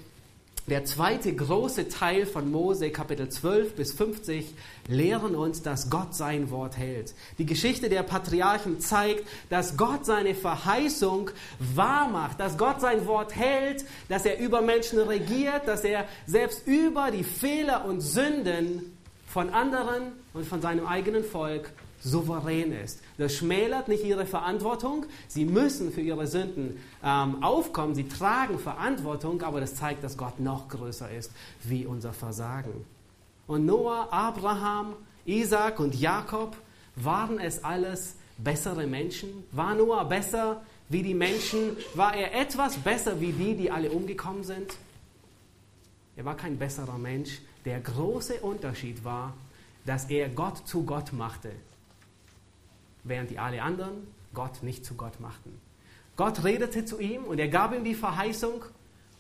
[0.69, 4.55] der zweite große Teil von Mose, Kapitel 12 bis 50,
[4.87, 7.15] lehren uns, dass Gott sein Wort hält.
[7.39, 11.31] Die Geschichte der Patriarchen zeigt, dass Gott seine Verheißung
[11.75, 16.67] wahr macht, dass Gott sein Wort hält, dass er über Menschen regiert, dass er selbst
[16.67, 18.97] über die Fehler und Sünden
[19.27, 23.01] von anderen und von seinem eigenen Volk souverän ist.
[23.17, 25.07] Das schmälert nicht ihre Verantwortung.
[25.27, 27.95] Sie müssen für ihre Sünden ähm, aufkommen.
[27.95, 31.33] Sie tragen Verantwortung, aber das zeigt, dass Gott noch größer ist
[31.65, 32.85] wie unser Versagen.
[33.47, 34.95] Und Noah, Abraham,
[35.25, 36.57] Isaac und Jakob,
[36.97, 39.45] waren es alles bessere Menschen?
[39.53, 41.77] War Noah besser wie die Menschen?
[41.95, 44.77] War er etwas besser wie die, die alle umgekommen sind?
[46.17, 47.41] Er war kein besserer Mensch.
[47.65, 49.35] Der große Unterschied war,
[49.85, 51.51] dass er Gott zu Gott machte
[53.05, 55.61] während die alle anderen Gott nicht zu Gott machten.
[56.17, 58.65] Gott redete zu ihm und er gab ihm die Verheißung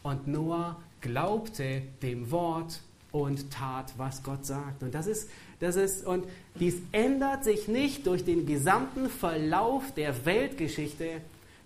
[0.03, 2.81] und Noah glaubte dem Wort
[3.13, 4.83] und tat, was Gott sagt.
[4.83, 5.31] Und das ist,
[5.61, 6.27] das ist, und
[6.59, 11.21] dies ändert sich nicht durch den gesamten Verlauf der Weltgeschichte,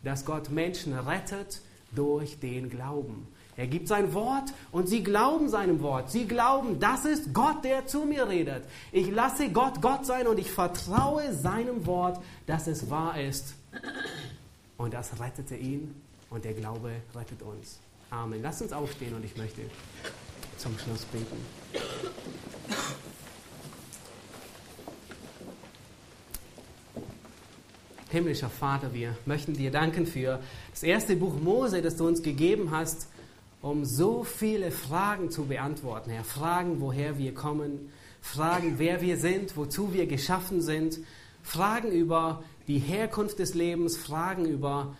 [0.04, 1.60] dass Gott Menschen rettet
[1.92, 3.26] durch den Glauben.
[3.56, 6.10] Er gibt sein Wort und sie glauben seinem Wort.
[6.10, 8.64] Sie glauben, das ist Gott, der zu mir redet.
[8.92, 13.54] Ich lasse Gott Gott sein und ich vertraue seinem Wort, dass es wahr ist.
[14.78, 15.94] Und das rettete ihn
[16.30, 17.78] und der Glaube rettet uns.
[18.10, 18.40] Amen.
[18.42, 19.60] Lass uns aufstehen und ich möchte
[20.56, 21.36] zum Schluss beten.
[28.08, 32.70] Himmlischer Vater, wir möchten dir danken für das erste Buch Mose, das du uns gegeben
[32.70, 33.08] hast
[33.62, 36.24] um so viele Fragen zu beantworten, Herr.
[36.24, 40.98] Fragen, woher wir kommen, Fragen, wer wir sind, wozu wir geschaffen sind,
[41.42, 44.96] Fragen über die Herkunft des Lebens, Fragen über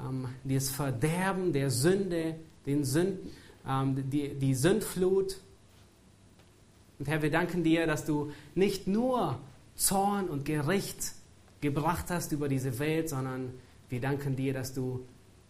[0.00, 2.36] ähm, das Verderben der Sünde,
[2.66, 3.18] den Sünd,
[3.66, 5.38] ähm, die, die Sündflut.
[6.98, 9.38] Und Herr, wir danken dir, dass du nicht nur
[9.76, 11.12] Zorn und Gericht
[11.60, 13.52] gebracht hast über diese Welt, sondern
[13.90, 15.04] wir danken dir, dass du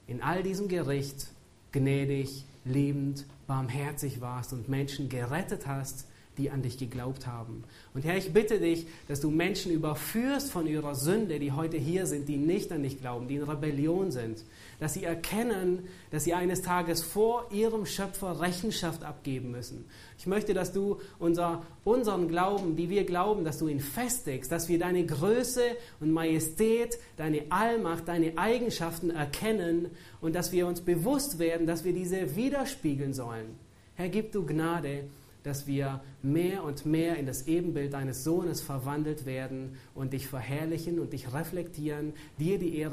[0.06, 1.28] in all diesem Gericht
[1.73, 6.07] gnädig, liebend, barmherzig warst und Menschen gerettet hast,
[6.39, 7.65] die an dich geglaubt haben.
[7.95, 12.07] Und Herr, ich bitte dich, dass du Menschen überführst von ihrer Sünde, die heute hier
[12.07, 14.45] sind, die nicht an dich glauben, die in Rebellion sind,
[14.78, 19.85] dass sie erkennen, dass sie eines Tages vor ihrem Schöpfer Rechenschaft abgeben müssen.
[20.16, 24.69] Ich möchte, dass du unser, unseren Glauben, die wir glauben, dass du ihn festigst, dass
[24.69, 25.62] wir deine Größe
[26.01, 29.89] und Majestät, deine Allmacht, deine Eigenschaften erkennen
[30.20, 33.57] und dass wir uns bewusst werden, dass wir diese widerspiegeln sollen.
[33.95, 35.05] Herr, gib du Gnade,
[35.43, 40.99] dass wir mehr und mehr in das Ebenbild deines Sohnes verwandelt werden und dich verherrlichen
[40.99, 42.86] und dich reflektieren, dir die Ehre